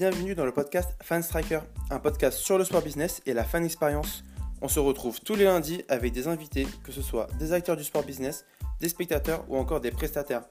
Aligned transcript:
Bienvenue 0.00 0.34
dans 0.34 0.46
le 0.46 0.52
podcast 0.52 0.96
Fan 1.02 1.22
Striker, 1.22 1.60
un 1.90 1.98
podcast 1.98 2.38
sur 2.38 2.56
le 2.56 2.64
sport 2.64 2.80
business 2.80 3.20
et 3.26 3.34
la 3.34 3.44
fan 3.44 3.66
expérience. 3.66 4.24
On 4.62 4.68
se 4.68 4.80
retrouve 4.80 5.20
tous 5.20 5.34
les 5.34 5.44
lundis 5.44 5.84
avec 5.90 6.14
des 6.14 6.26
invités, 6.26 6.66
que 6.82 6.90
ce 6.90 7.02
soit 7.02 7.26
des 7.38 7.52
acteurs 7.52 7.76
du 7.76 7.84
sport 7.84 8.02
business, 8.02 8.46
des 8.80 8.88
spectateurs 8.88 9.44
ou 9.50 9.58
encore 9.58 9.82
des 9.82 9.90
prestataires. 9.90 10.44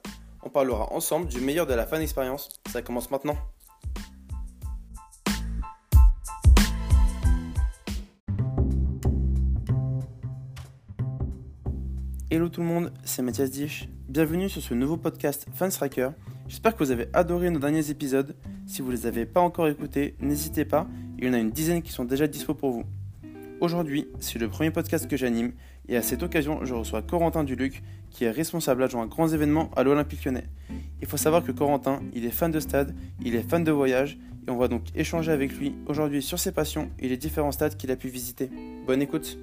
On 0.44 0.52
parlera 0.52 0.94
ensemble 0.94 1.26
du 1.26 1.42
meilleur 1.42 1.66
de 1.66 1.74
la 1.74 1.88
fan 1.88 2.00
expérience. 2.00 2.62
Ça 2.72 2.84
commence 2.84 3.10
maintenant. 3.10 3.36
Hello 12.30 12.50
tout 12.50 12.62
le 12.62 12.68
monde, 12.68 12.94
c'est 13.04 13.24
Mathias 13.24 13.50
Dich. 13.50 13.90
Bienvenue 14.08 14.48
sur 14.48 14.62
ce 14.62 14.76
nouveau 14.76 14.98
podcast 14.98 15.48
Fan 15.56 15.72
Striker. 15.72 16.12
J'espère 16.48 16.76
que 16.76 16.84
vous 16.84 16.92
avez 16.92 17.10
adoré 17.14 17.50
nos 17.50 17.60
derniers 17.60 17.90
épisodes. 17.90 18.36
Si 18.70 18.84
vous 18.84 18.92
ne 18.92 18.96
les 18.96 19.08
avez 19.08 19.26
pas 19.26 19.42
encore 19.42 19.68
écoutés, 19.68 20.14
n'hésitez 20.20 20.64
pas, 20.64 20.88
il 21.18 21.26
y 21.26 21.30
en 21.30 21.34
a 21.34 21.40
une 21.40 21.50
dizaine 21.50 21.82
qui 21.82 21.92
sont 21.92 22.06
déjà 22.06 22.28
dispo 22.28 22.54
pour 22.54 22.70
vous. 22.70 22.84
Aujourd'hui, 23.62 24.08
c'est 24.20 24.38
le 24.38 24.48
premier 24.48 24.70
podcast 24.70 25.08
que 25.08 25.18
j'anime 25.18 25.54
et 25.88 25.98
à 25.98 26.04
cette 26.04 26.22
occasion, 26.22 26.64
je 26.64 26.76
reçois 26.76 27.02
Corentin 27.02 27.44
Duluc 27.44 27.82
qui 28.12 28.26
est 28.26 28.30
responsable 28.30 28.84
adjoint 28.84 29.08
grands 29.08 29.28
événements 29.28 29.72
à 29.76 29.82
l'Olympique 29.82 30.24
lyonnais. 30.24 30.46
Il 31.02 31.08
faut 31.08 31.18
savoir 31.18 31.44
que 31.44 31.52
Corentin, 31.52 32.00
il 32.14 32.26
est 32.26 32.30
fan 32.30 32.52
de 32.52 32.60
stade, 32.60 32.96
il 33.26 33.34
est 33.34 33.42
fan 33.42 33.64
de 33.64 33.72
voyage 33.72 34.20
et 34.48 34.52
on 34.52 34.58
va 34.58 34.68
donc 34.68 34.84
échanger 34.94 35.32
avec 35.32 35.52
lui 35.58 35.74
aujourd'hui 35.88 36.22
sur 36.22 36.38
ses 36.38 36.52
passions 36.52 36.92
et 37.00 37.10
les 37.10 37.18
différents 37.18 37.52
stades 37.52 37.76
qu'il 37.76 37.90
a 37.90 37.96
pu 37.96 38.10
visiter. 38.10 38.52
Bonne 38.86 39.02
écoute 39.02 39.40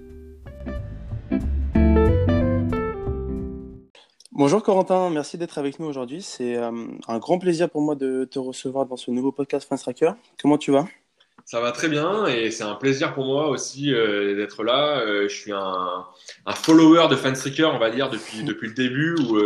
Bonjour 4.38 4.62
Corentin, 4.62 5.08
merci 5.08 5.38
d'être 5.38 5.56
avec 5.56 5.80
nous 5.80 5.86
aujourd'hui. 5.86 6.20
C'est 6.20 6.58
euh, 6.58 6.70
un 7.08 7.19
grand 7.19 7.38
plaisir 7.38 7.70
pour 7.70 7.80
moi 7.80 7.94
de 7.94 8.28
te 8.30 8.38
recevoir 8.38 8.84
dans 8.84 8.98
ce 8.98 9.11
nouveau 9.11 9.33
podcast 9.33 9.64
France 9.64 9.80
Tracker. 9.80 10.11
Comment 10.38 10.58
tu 10.58 10.72
vas? 10.72 10.86
Ça 11.47 11.58
va 11.62 11.72
très 11.72 11.88
bien 11.88 12.27
et 12.27 12.50
c'est 12.50 12.62
un 12.62 12.74
plaisir 12.74 13.14
pour 13.14 13.24
moi 13.24 13.48
aussi 13.48 13.94
euh, 13.94 14.36
d'être 14.36 14.62
là. 14.62 14.98
Euh, 14.98 15.27
je 15.27 15.34
suis 15.34 15.52
un, 15.52 16.05
follower 16.55 17.08
de 17.08 17.16
Fanstricker, 17.16 17.70
on 17.72 17.78
va 17.78 17.88
dire, 17.88 18.11
depuis, 18.11 18.44
depuis 18.44 18.69
le 18.69 18.74
début 18.74 19.14
où, 19.14 19.38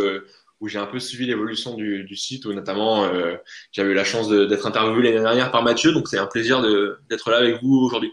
où 0.59 0.67
j'ai 0.67 0.79
un 0.79 0.87
peu 0.87 0.99
suivi 0.99 1.25
l'évolution 1.25 1.73
du, 1.73 2.03
du, 2.03 2.17
site, 2.17 2.43
où 2.43 2.51
notamment 2.51 3.09
j'avais 3.71 3.91
eu 3.91 3.95
la 3.95 4.03
chance 4.03 4.27
d'être 4.27 4.67
interviewé 4.67 5.03
l'année 5.03 5.23
dernière 5.23 5.51
par 5.51 5.63
Mathieu. 5.63 5.93
Donc 5.93 6.09
c'est 6.09 6.17
un 6.17 6.27
plaisir 6.27 6.61
d'être 7.09 7.31
là 7.31 7.37
avec 7.37 7.63
vous 7.63 7.77
aujourd'hui. 7.77 8.11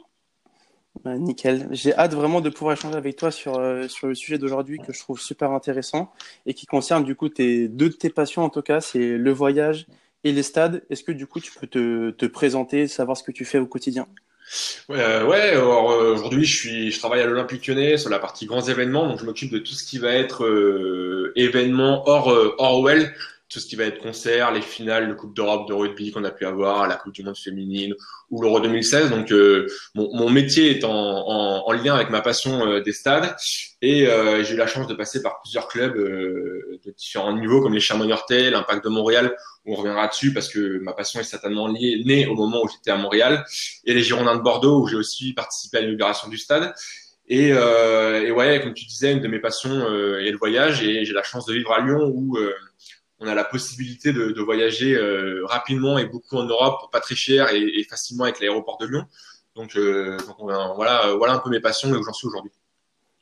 Bah, 1.04 1.16
nickel. 1.16 1.68
J'ai 1.70 1.94
hâte 1.94 2.14
vraiment 2.14 2.40
de 2.40 2.50
pouvoir 2.50 2.76
échanger 2.76 2.96
avec 2.96 3.16
toi 3.16 3.30
sur, 3.30 3.58
euh, 3.58 3.88
sur 3.88 4.08
le 4.08 4.14
sujet 4.14 4.38
d'aujourd'hui 4.38 4.78
que 4.78 4.92
je 4.92 4.98
trouve 4.98 5.20
super 5.20 5.52
intéressant 5.52 6.12
et 6.46 6.54
qui 6.54 6.66
concerne 6.66 7.04
du 7.04 7.14
coup 7.14 7.28
tes, 7.28 7.68
deux 7.68 7.88
de 7.88 7.94
tes 7.94 8.10
passions 8.10 8.42
en 8.42 8.50
tout 8.50 8.62
cas, 8.62 8.80
c'est 8.80 9.16
le 9.16 9.30
voyage 9.30 9.86
et 10.24 10.32
les 10.32 10.42
stades. 10.42 10.82
Est-ce 10.90 11.04
que 11.04 11.12
du 11.12 11.26
coup 11.26 11.40
tu 11.40 11.52
peux 11.52 11.66
te, 11.66 12.10
te 12.10 12.26
présenter, 12.26 12.88
savoir 12.88 13.16
ce 13.16 13.22
que 13.22 13.32
tu 13.32 13.44
fais 13.44 13.58
au 13.58 13.66
quotidien? 13.66 14.06
Ouais, 14.88 14.96
euh, 14.98 15.60
euh, 15.60 16.14
aujourd'hui 16.14 16.44
je 16.44 16.56
suis, 16.56 16.90
je 16.90 16.98
travaille 16.98 17.20
à 17.20 17.26
l'Olympique 17.26 17.66
Lyonnais 17.66 17.98
sur 17.98 18.08
la 18.08 18.18
partie 18.18 18.46
grands 18.46 18.62
événements, 18.62 19.06
donc 19.06 19.20
je 19.20 19.26
m'occupe 19.26 19.52
de 19.52 19.58
tout 19.58 19.74
ce 19.74 19.84
qui 19.84 19.98
va 19.98 20.10
être 20.12 20.44
euh, 20.44 21.32
événements 21.36 22.08
hors 22.08 22.28
hors 22.56 22.82
well, 22.82 23.12
tout 23.48 23.60
ce 23.60 23.66
qui 23.66 23.76
va 23.76 23.84
être 23.84 23.98
concert, 23.98 24.52
les 24.52 24.60
finales 24.60 25.08
de 25.08 25.14
Coupe 25.14 25.34
d'Europe 25.34 25.68
de 25.68 25.72
rugby 25.72 26.10
qu'on 26.10 26.24
a 26.24 26.30
pu 26.30 26.44
avoir, 26.44 26.86
la 26.86 26.96
Coupe 26.96 27.14
du 27.14 27.22
Monde 27.22 27.36
féminine 27.36 27.94
ou 28.30 28.42
l'Euro 28.42 28.60
2016. 28.60 29.08
Donc 29.08 29.32
euh, 29.32 29.66
mon, 29.94 30.14
mon, 30.14 30.28
métier 30.28 30.70
est 30.70 30.84
en, 30.84 30.90
en, 30.90 31.66
en, 31.66 31.72
lien 31.72 31.94
avec 31.94 32.10
ma 32.10 32.20
passion 32.20 32.66
euh, 32.66 32.80
des 32.80 32.92
stades 32.92 33.34
et 33.80 34.06
euh, 34.06 34.44
j'ai 34.44 34.54
eu 34.54 34.56
la 34.58 34.66
chance 34.66 34.86
de 34.86 34.94
passer 34.94 35.22
par 35.22 35.40
plusieurs 35.40 35.66
clubs 35.66 35.96
de 35.96 36.90
différents 36.96 37.32
niveaux 37.32 37.62
comme 37.62 37.72
les 37.72 37.80
Chamonix-Hortet, 37.80 38.50
l'Impact 38.50 38.84
de 38.84 38.90
Montréal 38.90 39.34
on 39.64 39.74
reviendra 39.74 40.08
dessus 40.08 40.32
parce 40.32 40.48
que 40.48 40.78
ma 40.80 40.92
passion 40.92 41.20
est 41.20 41.24
certainement 41.24 41.68
liée, 41.68 42.02
née 42.04 42.26
au 42.26 42.34
moment 42.34 42.62
où 42.62 42.68
j'étais 42.68 42.90
à 42.90 42.96
Montréal 42.96 43.44
et 43.84 43.94
les 43.94 44.02
Girondins 44.02 44.36
de 44.36 44.42
Bordeaux 44.42 44.82
où 44.82 44.86
j'ai 44.88 44.96
aussi 44.96 45.32
participé 45.32 45.78
à 45.78 45.80
l'inauguration 45.82 46.28
du 46.28 46.38
stade. 46.38 46.72
Et, 47.30 47.48
et, 47.48 48.30
ouais, 48.30 48.60
comme 48.62 48.72
tu 48.72 48.86
disais, 48.86 49.12
une 49.12 49.20
de 49.20 49.28
mes 49.28 49.40
passions 49.40 49.86
est 50.16 50.30
le 50.30 50.38
voyage 50.38 50.82
et 50.82 51.04
j'ai 51.04 51.12
la 51.12 51.22
chance 51.22 51.44
de 51.44 51.52
vivre 51.52 51.70
à 51.72 51.80
Lyon 51.82 52.10
où 52.14 52.38
on 53.20 53.26
a 53.26 53.34
la 53.34 53.44
possibilité 53.44 54.12
de, 54.12 54.30
de 54.30 54.40
voyager 54.40 54.94
euh, 54.94 55.44
rapidement 55.46 55.98
et 55.98 56.06
beaucoup 56.06 56.36
en 56.36 56.44
Europe 56.44 56.80
pour 56.80 56.90
pas 56.90 57.00
très 57.00 57.16
cher 57.16 57.52
et, 57.52 57.62
et 57.62 57.84
facilement 57.84 58.24
avec 58.24 58.40
l'aéroport 58.40 58.78
de 58.78 58.86
Lyon. 58.86 59.04
Donc, 59.56 59.76
euh, 59.76 60.16
donc 60.18 60.36
voilà, 60.38 61.14
voilà 61.16 61.34
un 61.34 61.38
peu 61.38 61.50
mes 61.50 61.60
passions 61.60 61.92
et 61.92 61.96
où 61.96 62.02
j'en 62.02 62.12
suis 62.12 62.28
aujourd'hui. 62.28 62.52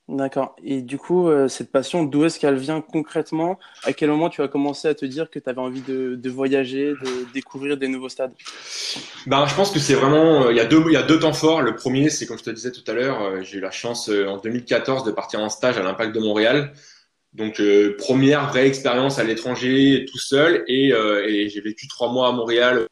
D'accord. 0.09 0.55
Et 0.63 0.83
du 0.83 0.99
coup, 0.99 1.29
euh, 1.29 1.49
cette 1.49 1.73
passion, 1.73 2.05
d'où 2.05 2.25
est-ce 2.25 2.39
qu'elle 2.39 2.59
vient 2.59 2.81
concrètement? 2.81 3.59
À 3.83 3.93
quel 3.93 4.09
moment 4.09 4.29
tu 4.29 4.41
as 4.41 4.47
commencé 4.47 4.87
à 4.87 4.95
te 4.95 5.05
dire 5.05 5.31
que 5.31 5.41
tu 5.41 5.51
avais 5.51 5.61
envie 5.61 5.81
de, 5.81 6.15
de, 6.15 6.31
voyager, 6.31 6.91
de 6.93 7.33
découvrir 7.33 7.77
des 7.77 7.89
nouveaux 7.89 8.09
stades? 8.09 8.33
Ben, 9.27 9.47
Je 9.47 9.55
pense 9.57 9.73
que 9.73 9.81
c'est 9.81 9.95
vraiment, 9.95 10.51
il 10.51 10.57
y, 10.57 10.61
a 10.61 10.65
deux, 10.65 10.85
il 10.87 10.93
y 10.93 10.97
a 10.97 11.03
deux 11.03 11.19
temps 11.19 11.33
forts. 11.33 11.61
Le 11.61 11.75
premier, 11.75 12.09
c'est 12.11 12.27
comme 12.27 12.39
je 12.39 12.45
te 12.45 12.51
disais 12.51 12.71
tout 12.71 12.89
à 12.89 12.93
l'heure, 12.93 13.43
j'ai 13.43 13.57
eu 13.59 13.61
la 13.61 13.73
chance 13.73 14.09
en 14.09 14.37
2014 14.37 15.03
de 15.03 15.11
partir 15.11 15.41
en 15.41 15.49
stage 15.49 15.77
à 15.77 15.83
l'Impact 15.83 16.15
de 16.15 16.21
Montréal. 16.21 16.73
Donc 17.37 17.61
euh, 17.61 17.95
première 17.99 18.49
vraie 18.49 18.67
expérience 18.67 19.19
à 19.19 19.25
l'étranger 19.25 20.07
tout 20.11 20.19
seul 20.19 20.65
et, 20.69 20.93
euh, 20.93 21.29
et 21.29 21.51
j'ai 21.51 21.61
vécu 21.61 21.87
trois 21.87 22.11
mois 22.11 22.29
à 22.29 22.33
Montréal. 22.33 22.87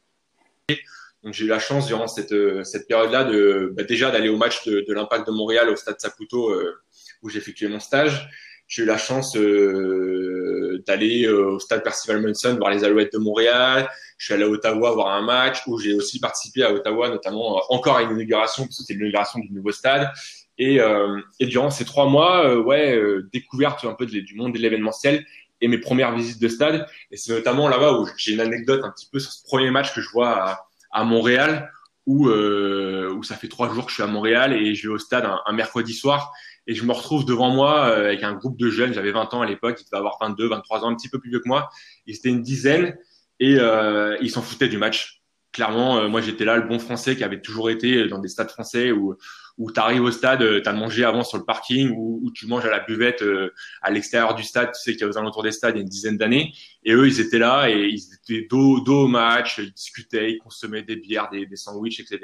Donc 1.23 1.33
j'ai 1.33 1.47
eu 1.47 1.49
la 1.49 1.59
chance 1.59 1.87
durant 1.87 2.07
cette, 2.07 2.33
euh, 2.33 2.63
cette 2.63 2.87
période-là 2.87 3.25
de 3.25 3.73
bah, 3.75 3.85
déjà 3.85 4.11
d'aller 4.11 4.29
au 4.29 4.37
match 4.37 4.67
de, 4.67 4.85
de 4.87 4.93
l'Impact 4.93 5.27
de 5.27 5.33
Montréal 5.33 5.71
au 5.71 5.77
Stade 5.77 5.99
Saputo 5.99 6.51
euh, 6.51 6.75
où 7.23 7.31
j'ai 7.31 7.39
effectué 7.39 7.69
mon 7.69 7.81
stage. 7.81 8.29
J'ai 8.67 8.83
eu 8.83 8.87
la 8.87 8.99
chance 8.99 9.35
euh, 9.37 10.83
d'aller 10.87 11.27
au 11.27 11.59
Stade 11.59 11.83
Percival 11.83 12.21
Munson 12.21 12.57
voir 12.59 12.71
les 12.71 12.85
Alouettes 12.85 13.15
de 13.15 13.19
Montréal. 13.19 13.89
Je 14.19 14.27
suis 14.27 14.35
allé 14.35 14.45
à 14.45 14.49
Ottawa 14.49 14.91
voir 14.93 15.09
un 15.09 15.23
match 15.23 15.63
où 15.67 15.79
j'ai 15.79 15.95
aussi 15.95 16.21
participé 16.21 16.65
à 16.65 16.73
Ottawa, 16.73 17.09
notamment 17.09 17.63
encore 17.71 17.97
à 17.97 18.03
une 18.03 18.11
inauguration 18.11 18.65
parce 18.65 18.77
que 18.77 18.83
c'était 18.83 18.95
l'inauguration 18.95 19.39
du 19.39 19.51
nouveau 19.51 19.73
stade. 19.73 20.11
Et, 20.59 20.81
euh, 20.81 21.21
et 21.41 21.47
durant 21.47 21.71
ces 21.71 21.85
trois 21.85 22.09
mois, 22.09 22.47
euh, 22.47 22.63
ouais, 22.63 22.97
euh, 22.97 23.29
découverte 23.33 23.85
un 23.85 23.95
peu 23.95 24.07
du 24.07 24.35
monde 24.37 24.55
de 24.55 24.59
l'événementiel 24.59 25.25
et 25.61 25.69
mes 25.69 25.79
premières 25.79 26.15
visites 26.15 26.41
de 26.41 26.49
stade. 26.49 26.87
Et 27.11 27.17
c'est 27.17 27.33
notamment 27.33 27.69
là-bas 27.69 27.99
où 27.99 28.07
j'ai 28.17 28.33
une 28.33 28.41
anecdote 28.41 28.83
un 28.85 28.91
petit 28.91 29.09
peu 29.11 29.19
sur 29.19 29.33
ce 29.33 29.43
premier 29.45 29.71
match 29.71 29.95
que 29.95 30.01
je 30.01 30.09
vois 30.11 30.67
à, 30.91 31.05
Montréal, 31.05 31.71
où, 32.07 32.29
où 32.29 33.23
ça 33.23 33.35
fait 33.35 33.49
trois 33.49 33.73
jours 33.73 33.87
que 33.87 33.91
je 33.91 33.95
suis 33.95 34.03
à 34.03 34.07
Montréal 34.07 34.53
et 34.53 34.75
je 34.75 34.89
vais 34.89 34.95
au 34.95 34.99
stade 34.99 35.25
un, 35.25 35.41
un 35.47 35.53
mercredi 35.53 35.95
soir. 35.95 36.33
Et 36.67 36.75
je 36.75 36.85
me 36.85 36.93
retrouve 36.93 37.25
devant 37.25 37.51
moi 37.51 37.85
avec 37.85 38.23
un 38.23 38.35
groupe 38.35 38.59
de 38.59 38.71
jeunes. 38.71 38.95
J'avais 38.95 39.13
20 39.13 39.35
ans 39.35 39.43
à 39.43 39.47
l'époque, 39.47 39.79
ils 39.81 39.85
devaient 39.85 39.99
avoir 39.99 40.19
22, 40.21 40.49
23 40.49 40.85
ans, 40.85 40.91
un 40.91 40.95
petit 40.95 41.09
peu 41.09 41.19
plus 41.19 41.31
vieux 41.31 41.41
que 41.41 41.49
moi. 41.49 41.71
Ils 42.07 42.17
étaient 42.17 42.29
une 42.29 42.43
dizaine 42.43 42.97
et 43.41 43.57
euh, 43.59 44.17
ils 44.21 44.31
s'en 44.31 44.43
foutaient 44.43 44.69
du 44.69 44.79
match. 44.79 45.23
Clairement, 45.55 46.09
moi 46.11 46.21
j'étais 46.21 46.45
là, 46.45 46.57
le 46.57 46.69
bon 46.69 46.79
français 46.79 47.17
qui 47.17 47.25
avait 47.25 47.41
toujours 47.41 47.71
été 47.71 48.09
dans 48.09 48.19
des 48.19 48.29
stades 48.29 48.51
français 48.51 48.93
où 48.93 49.17
où 49.57 49.71
tu 49.71 49.79
arrives 49.79 50.03
au 50.03 50.11
stade, 50.11 50.43
euh, 50.43 50.61
tu 50.61 50.69
as 50.69 50.73
mangé 50.73 51.05
avant 51.05 51.23
sur 51.23 51.39
le 51.39 51.45
parking, 51.45 51.91
ou, 51.97 52.21
ou 52.23 52.31
tu 52.33 52.47
manges 52.47 52.65
à 52.65 52.71
la 52.71 52.81
buvette 52.81 53.23
euh, 53.23 53.53
à 53.83 53.91
l'extérieur 53.91 54.35
du 54.35 54.43
stade, 54.43 54.73
tu 54.73 54.81
sais 54.81 54.93
qu'il 54.93 55.03
y 55.03 55.05
a 55.05 55.09
aux 55.09 55.19
alentours 55.19 55.43
des 55.43 55.53
stades 55.53 55.75
il 55.77 55.79
y 55.79 55.81
a 55.81 55.83
une 55.83 55.89
dizaine 55.89 56.17
d'années. 56.17 56.53
Et 56.83 56.93
eux, 56.93 57.07
ils 57.07 57.21
étaient 57.21 57.39
là 57.39 57.71
et 57.71 57.89
ils 57.89 58.03
étaient 58.15 58.47
dos, 58.49 58.81
dos 58.81 59.05
au 59.05 59.07
match, 59.07 59.59
ils 59.59 59.73
discutaient, 59.73 60.33
ils 60.33 60.39
consommaient 60.39 60.83
des 60.83 60.97
bières, 60.97 61.29
des, 61.31 61.47
des 61.47 61.57
sandwichs, 61.57 62.01
etc. 62.01 62.21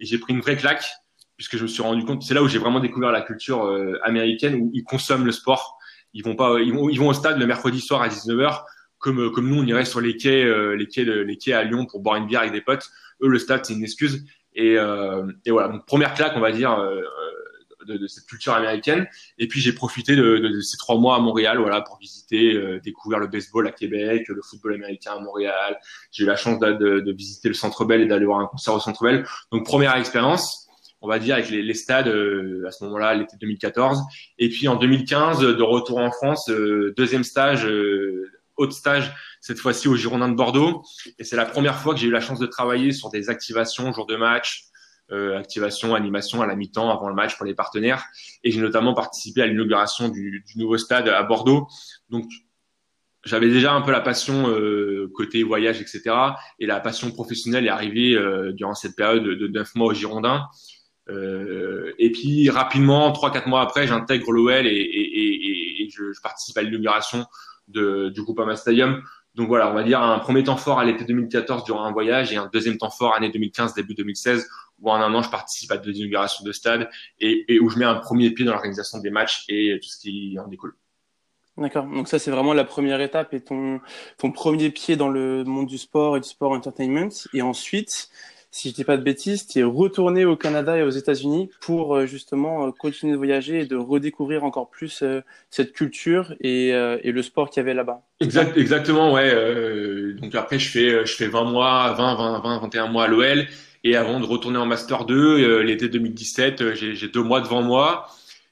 Et 0.00 0.06
j'ai 0.06 0.18
pris 0.18 0.32
une 0.32 0.40
vraie 0.40 0.56
claque 0.56 0.84
puisque 1.36 1.56
je 1.56 1.62
me 1.62 1.68
suis 1.68 1.82
rendu 1.82 2.04
compte, 2.04 2.24
c'est 2.24 2.34
là 2.34 2.42
où 2.42 2.48
j'ai 2.48 2.58
vraiment 2.58 2.80
découvert 2.80 3.12
la 3.12 3.22
culture 3.22 3.64
euh, 3.64 3.96
américaine 4.02 4.56
où 4.56 4.72
ils 4.74 4.82
consomment 4.82 5.24
le 5.24 5.30
sport. 5.30 5.78
Ils 6.12 6.24
vont 6.24 6.34
pas, 6.34 6.58
ils 6.58 6.72
vont, 6.72 6.88
ils 6.88 6.98
vont 6.98 7.08
au 7.08 7.12
stade 7.12 7.38
le 7.38 7.46
mercredi 7.46 7.80
soir 7.80 8.02
à 8.02 8.08
19h, 8.08 8.64
comme 9.34 9.48
nous 9.48 9.60
on 9.60 9.66
irait 9.66 9.84
sur 9.84 10.00
les 10.00 10.16
quais, 10.16 10.44
les 10.76 10.86
quais, 10.86 11.04
les 11.04 11.36
quais 11.36 11.52
à 11.52 11.64
Lyon 11.64 11.86
pour 11.86 12.00
boire 12.00 12.16
une 12.16 12.26
bière 12.26 12.40
avec 12.40 12.52
des 12.52 12.60
potes. 12.60 12.88
Eux, 13.22 13.28
le 13.28 13.38
stade 13.38 13.64
c'est 13.64 13.74
une 13.74 13.82
excuse. 13.82 14.24
Et, 14.58 14.76
euh, 14.76 15.24
voilà, 15.46 15.68
donc 15.68 15.86
première 15.86 16.14
claque, 16.14 16.32
on 16.34 16.40
va 16.40 16.50
dire, 16.50 16.72
euh, 16.72 17.00
de, 17.86 18.06
cette 18.08 18.26
culture 18.26 18.52
américaine. 18.54 19.06
Et 19.38 19.46
puis 19.46 19.60
j'ai 19.60 19.72
profité 19.72 20.16
de, 20.16 20.60
ces 20.60 20.76
trois 20.76 20.98
mois 20.98 21.14
à 21.14 21.20
Montréal, 21.20 21.58
voilà, 21.58 21.80
pour 21.80 21.96
visiter, 21.98 22.54
euh, 22.54 22.80
découvrir 22.80 23.20
le 23.20 23.28
baseball 23.28 23.66
à 23.68 23.70
Québec, 23.70 24.26
le 24.28 24.42
football 24.42 24.74
américain 24.74 25.12
à 25.16 25.20
Montréal. 25.20 25.78
J'ai 26.10 26.24
eu 26.24 26.26
la 26.26 26.36
chance 26.36 26.58
de, 26.58 27.12
visiter 27.12 27.48
le 27.48 27.54
Centre 27.54 27.84
Bell 27.84 28.00
et 28.02 28.06
d'aller 28.06 28.26
voir 28.26 28.40
un 28.40 28.46
concert 28.46 28.74
au 28.74 28.80
Centre 28.80 29.02
Bell. 29.04 29.24
Donc 29.52 29.64
première 29.64 29.96
expérience, 29.96 30.66
on 31.00 31.08
va 31.08 31.20
dire 31.20 31.36
avec 31.36 31.50
les 31.50 31.74
stades 31.74 32.08
à 32.08 32.70
ce 32.72 32.84
moment-là, 32.84 33.14
l'été 33.14 33.36
2014. 33.40 34.02
Et 34.38 34.48
puis 34.48 34.66
en 34.66 34.74
2015, 34.74 35.40
de 35.40 35.62
retour 35.62 35.98
en 35.98 36.10
France, 36.10 36.50
deuxième 36.96 37.22
stage, 37.22 37.66
haute 38.58 38.72
stage 38.72 39.14
cette 39.40 39.58
fois-ci 39.58 39.88
au 39.88 39.96
Girondin 39.96 40.28
de 40.28 40.34
Bordeaux. 40.34 40.82
Et 41.18 41.24
c'est 41.24 41.36
la 41.36 41.46
première 41.46 41.78
fois 41.78 41.94
que 41.94 42.00
j'ai 42.00 42.08
eu 42.08 42.12
la 42.12 42.20
chance 42.20 42.38
de 42.38 42.46
travailler 42.46 42.92
sur 42.92 43.10
des 43.10 43.30
activations, 43.30 43.92
jour 43.92 44.06
de 44.06 44.16
match, 44.16 44.68
euh, 45.10 45.38
activation, 45.38 45.94
animation 45.94 46.42
à 46.42 46.46
la 46.46 46.54
mi-temps 46.54 46.90
avant 46.90 47.08
le 47.08 47.14
match 47.14 47.36
pour 47.38 47.46
les 47.46 47.54
partenaires. 47.54 48.04
Et 48.44 48.50
j'ai 48.50 48.60
notamment 48.60 48.92
participé 48.92 49.40
à 49.40 49.46
l'inauguration 49.46 50.10
du, 50.10 50.44
nouveau 50.56 50.76
stade 50.76 51.08
à 51.08 51.22
Bordeaux. 51.22 51.66
Donc 52.10 52.26
j'avais 53.24 53.48
déjà 53.48 53.72
un 53.72 53.80
peu 53.80 53.90
la 53.90 54.02
passion 54.02 54.50
euh, 54.50 55.10
côté 55.14 55.42
voyage, 55.42 55.80
etc. 55.80 56.14
Et 56.58 56.66
la 56.66 56.78
passion 56.80 57.10
professionnelle 57.10 57.64
est 57.64 57.70
arrivée 57.70 58.14
euh, 58.14 58.52
durant 58.52 58.74
cette 58.74 58.96
période 58.96 59.24
de 59.24 59.48
neuf 59.48 59.74
mois 59.74 59.86
au 59.86 59.94
Girondin. 59.94 60.46
Et 61.10 62.12
puis 62.12 62.50
rapidement, 62.50 63.10
trois 63.12 63.30
quatre 63.30 63.48
mois 63.48 63.62
après, 63.62 63.86
j'intègre 63.86 64.30
l'OL 64.30 64.66
et 64.66 65.88
je, 65.90 66.12
je, 66.12 66.20
participe 66.20 66.58
à 66.58 66.62
l'inauguration 66.62 67.24
de, 67.68 68.08
du 68.08 68.22
Groupama 68.22 68.56
Stadium. 68.56 69.02
Donc 69.34 69.48
voilà, 69.48 69.70
on 69.70 69.74
va 69.74 69.84
dire 69.84 70.02
un 70.02 70.18
premier 70.18 70.42
temps 70.42 70.56
fort 70.56 70.80
à 70.80 70.84
l'été 70.84 71.04
2014 71.04 71.64
durant 71.64 71.84
un 71.84 71.92
voyage 71.92 72.32
et 72.32 72.36
un 72.36 72.50
deuxième 72.52 72.76
temps 72.76 72.90
fort 72.90 73.14
année 73.14 73.30
2015, 73.30 73.74
début 73.74 73.94
2016, 73.94 74.48
où 74.80 74.90
en 74.90 74.96
un 74.96 75.14
an 75.14 75.22
je 75.22 75.30
participe 75.30 75.70
à 75.70 75.76
deux 75.76 75.92
inaugurations 75.92 76.44
de 76.44 76.52
stade 76.52 76.88
et, 77.20 77.60
où 77.60 77.68
je 77.68 77.78
mets 77.78 77.84
un 77.84 77.94
premier 77.94 78.30
pied 78.30 78.44
dans 78.44 78.52
l'organisation 78.52 78.98
des 78.98 79.10
matchs 79.10 79.44
et 79.48 79.78
tout 79.80 79.88
ce 79.88 79.98
qui 79.98 80.36
en 80.44 80.48
découle. 80.48 80.74
D'accord. 81.56 81.86
Donc 81.86 82.08
ça, 82.08 82.18
c'est 82.18 82.30
vraiment 82.30 82.52
la 82.52 82.64
première 82.64 83.00
étape 83.00 83.34
et 83.34 83.40
ton 83.40 83.80
premier 84.32 84.70
pied 84.70 84.96
dans 84.96 85.08
le 85.08 85.44
monde 85.44 85.66
du 85.66 85.78
sport 85.78 86.16
et 86.16 86.20
du 86.20 86.28
sport 86.28 86.52
entertainment. 86.52 87.10
Et 87.32 87.42
ensuite, 87.42 88.10
si 88.50 88.70
je 88.70 88.74
dis 88.74 88.84
pas 88.84 88.96
de 88.96 89.02
bêtises, 89.02 89.46
tu 89.46 89.58
es 89.58 89.62
retourné 89.62 90.24
au 90.24 90.36
Canada 90.36 90.76
et 90.76 90.82
aux 90.82 90.90
États-Unis 90.90 91.50
pour 91.60 91.96
euh, 91.96 92.06
justement 92.06 92.66
euh, 92.66 92.70
continuer 92.70 93.12
de 93.12 93.18
voyager 93.18 93.60
et 93.60 93.66
de 93.66 93.76
redécouvrir 93.76 94.42
encore 94.44 94.70
plus 94.70 95.02
euh, 95.02 95.20
cette 95.50 95.72
culture 95.72 96.34
et, 96.40 96.68
et 96.68 97.12
le 97.12 97.22
sport 97.22 97.50
qu'il 97.50 97.60
y 97.60 97.64
avait 97.64 97.74
là-bas. 97.74 98.02
Exact, 98.20 98.56
exactement, 98.56 99.12
ouais. 99.12 100.14
donc 100.20 100.34
après, 100.34 100.58
je 100.58 100.68
fais, 100.68 101.06
je 101.06 101.12
fais 101.14 101.28
20 101.28 101.44
mois, 101.44 101.92
20, 101.92 102.14
20, 102.14 102.40
20, 102.40 102.58
21 102.60 102.86
mois 102.88 103.04
à 103.04 103.08
l'OL. 103.08 103.46
Et 103.84 103.96
avant 103.96 104.18
de 104.18 104.26
retourner 104.26 104.58
en 104.58 104.66
Master 104.66 105.04
2, 105.04 105.60
l'été 105.60 105.88
2017, 105.88 106.74
j'ai 106.74 107.08
deux 107.08 107.22
mois 107.22 107.40
devant 107.40 107.62
moi. 107.62 108.08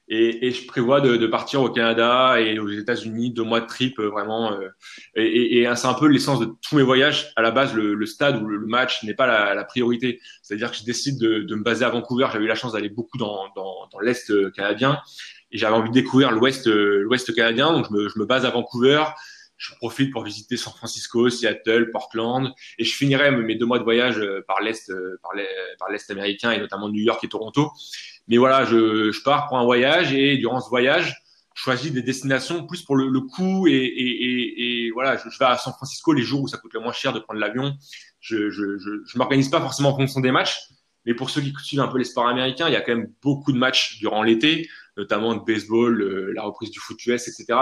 Et, 0.09 0.47
et, 0.47 0.51
je 0.51 0.65
prévois 0.65 1.01
de, 1.01 1.17
de, 1.17 1.27
partir 1.27 1.61
au 1.61 1.69
Canada 1.69 2.39
et 2.39 2.59
aux 2.59 2.69
États-Unis, 2.69 3.31
deux 3.31 3.43
mois 3.43 3.59
de 3.59 3.67
trip 3.67 3.99
euh, 3.99 4.07
vraiment. 4.07 4.53
Euh, 4.53 4.69
et, 5.15 5.59
et 5.59 5.75
c'est 5.75 5.87
un 5.87 5.93
peu 5.93 6.07
l'essence 6.07 6.39
de 6.39 6.45
tous 6.61 6.77
mes 6.77 6.83
voyages. 6.83 7.33
À 7.35 7.41
la 7.41 7.51
base, 7.51 7.73
le, 7.73 7.93
le 7.93 8.05
stade 8.05 8.41
ou 8.41 8.47
le, 8.47 8.65
match 8.65 9.03
n'est 9.03 9.13
pas 9.13 9.27
la, 9.27 9.53
la 9.53 9.63
priorité. 9.65 10.21
C'est-à-dire 10.41 10.71
que 10.71 10.77
je 10.77 10.85
décide 10.85 11.19
de, 11.19 11.39
de, 11.39 11.55
me 11.55 11.61
baser 11.61 11.83
à 11.83 11.89
Vancouver. 11.89 12.27
J'avais 12.31 12.45
eu 12.45 12.47
la 12.47 12.55
chance 12.55 12.71
d'aller 12.71 12.89
beaucoup 12.89 13.17
dans, 13.17 13.49
dans, 13.55 13.87
dans 13.91 13.99
l'est 13.99 14.31
euh, 14.31 14.49
canadien 14.51 14.99
et 15.51 15.57
j'avais 15.57 15.75
envie 15.75 15.89
de 15.89 15.93
découvrir 15.93 16.31
l'ouest 16.31 16.67
l'ouest 16.67 17.33
canadien. 17.35 17.73
Donc 17.73 17.87
je 17.89 17.93
me, 17.93 18.07
je 18.07 18.17
me 18.17 18.25
base 18.25 18.45
à 18.45 18.49
Vancouver. 18.49 19.03
Je 19.57 19.73
profite 19.75 20.11
pour 20.11 20.23
visiter 20.23 20.55
San 20.55 20.71
Francisco, 20.71 21.29
Seattle, 21.29 21.89
Portland, 21.89 22.53
et 22.77 22.83
je 22.83 22.95
finirai 22.95 23.31
mes 23.31 23.55
deux 23.55 23.65
mois 23.65 23.79
de 23.79 23.83
voyage 23.83 24.21
par 24.45 24.61
l'est, 24.61 24.93
par 25.23 25.89
l'est 25.89 26.11
américain 26.11 26.51
et 26.51 26.59
notamment 26.59 26.89
New 26.89 27.01
York 27.01 27.23
et 27.23 27.27
Toronto. 27.27 27.71
Mais 28.27 28.37
voilà, 28.37 28.65
je, 28.65 29.11
je, 29.11 29.21
pars 29.23 29.47
pour 29.47 29.57
un 29.57 29.63
voyage 29.63 30.13
et 30.13 30.37
durant 30.37 30.59
ce 30.59 30.69
voyage, 30.69 31.15
je 31.55 31.61
choisis 31.63 31.91
des 31.91 32.01
destinations 32.01 32.67
plus 32.67 32.83
pour 32.83 32.95
le, 32.95 33.07
le 33.07 33.21
coût 33.21 33.67
et, 33.67 33.71
et, 33.71 34.85
et, 34.85 34.91
voilà, 34.91 35.17
je, 35.17 35.29
je, 35.29 35.39
vais 35.39 35.45
à 35.45 35.57
San 35.57 35.73
Francisco 35.73 36.13
les 36.13 36.23
jours 36.23 36.41
où 36.41 36.47
ça 36.47 36.57
coûte 36.57 36.73
le 36.73 36.81
moins 36.81 36.91
cher 36.91 37.13
de 37.13 37.19
prendre 37.19 37.39
l'avion. 37.39 37.75
Je, 38.19 38.49
je, 38.49 38.77
je, 38.77 38.89
je 39.05 39.17
m'organise 39.17 39.49
pas 39.49 39.61
forcément 39.61 39.89
en 39.89 39.95
fonction 39.95 40.19
des 40.19 40.31
matchs, 40.31 40.59
mais 41.05 41.13
pour 41.13 41.29
ceux 41.29 41.41
qui 41.41 41.53
suivent 41.63 41.79
un 41.79 41.87
peu 41.87 41.97
les 41.97 42.03
sports 42.03 42.27
américains, 42.27 42.67
il 42.67 42.73
y 42.73 42.75
a 42.75 42.81
quand 42.81 42.95
même 42.95 43.11
beaucoup 43.21 43.53
de 43.53 43.57
matchs 43.57 43.97
durant 43.99 44.23
l'été, 44.23 44.69
notamment 44.97 45.35
de 45.35 45.43
baseball, 45.43 46.01
euh, 46.01 46.33
la 46.35 46.43
reprise 46.43 46.69
du 46.69 46.79
foot 46.79 47.03
US, 47.05 47.27
etc. 47.27 47.59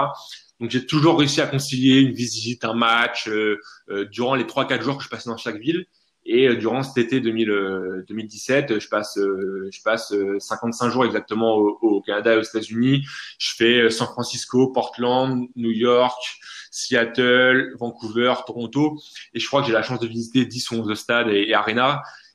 Donc 0.60 0.70
j'ai 0.70 0.86
toujours 0.86 1.18
réussi 1.18 1.40
à 1.40 1.46
concilier 1.46 2.00
une 2.00 2.12
visite, 2.12 2.64
un 2.64 2.74
match 2.74 3.28
euh, 3.28 3.60
euh, 3.90 4.04
durant 4.06 4.34
les 4.34 4.46
trois 4.46 4.66
quatre 4.66 4.82
jours 4.82 4.98
que 4.98 5.04
je 5.04 5.08
passais 5.08 5.28
dans 5.28 5.36
chaque 5.36 5.58
ville. 5.58 5.86
Et 6.28 6.48
euh, 6.48 6.56
durant 6.56 6.82
cet 6.82 6.98
été 6.98 7.20
2000, 7.20 8.04
2017, 8.08 8.70
euh, 8.72 8.80
je 8.80 8.88
passe, 8.88 9.16
euh, 9.18 9.68
je 9.72 9.80
passe 9.82 10.12
55 10.38 10.90
jours 10.90 11.04
exactement 11.04 11.56
au, 11.56 11.78
au 11.80 12.02
Canada 12.02 12.34
et 12.34 12.36
aux 12.36 12.42
États-Unis. 12.42 13.04
Je 13.38 13.54
fais 13.54 13.90
San 13.90 14.08
Francisco, 14.08 14.68
Portland, 14.68 15.46
New 15.54 15.70
York, 15.70 16.20
Seattle, 16.70 17.74
Vancouver, 17.78 18.34
Toronto. 18.46 18.98
Et 19.32 19.40
je 19.40 19.46
crois 19.46 19.62
que 19.62 19.68
j'ai 19.68 19.72
la 19.72 19.82
chance 19.82 20.00
de 20.00 20.06
visiter 20.06 20.44
10 20.44 20.70
ou 20.72 20.74
11 20.76 20.94
stades 20.94 21.28
et, 21.28 21.50
et. 21.50 21.54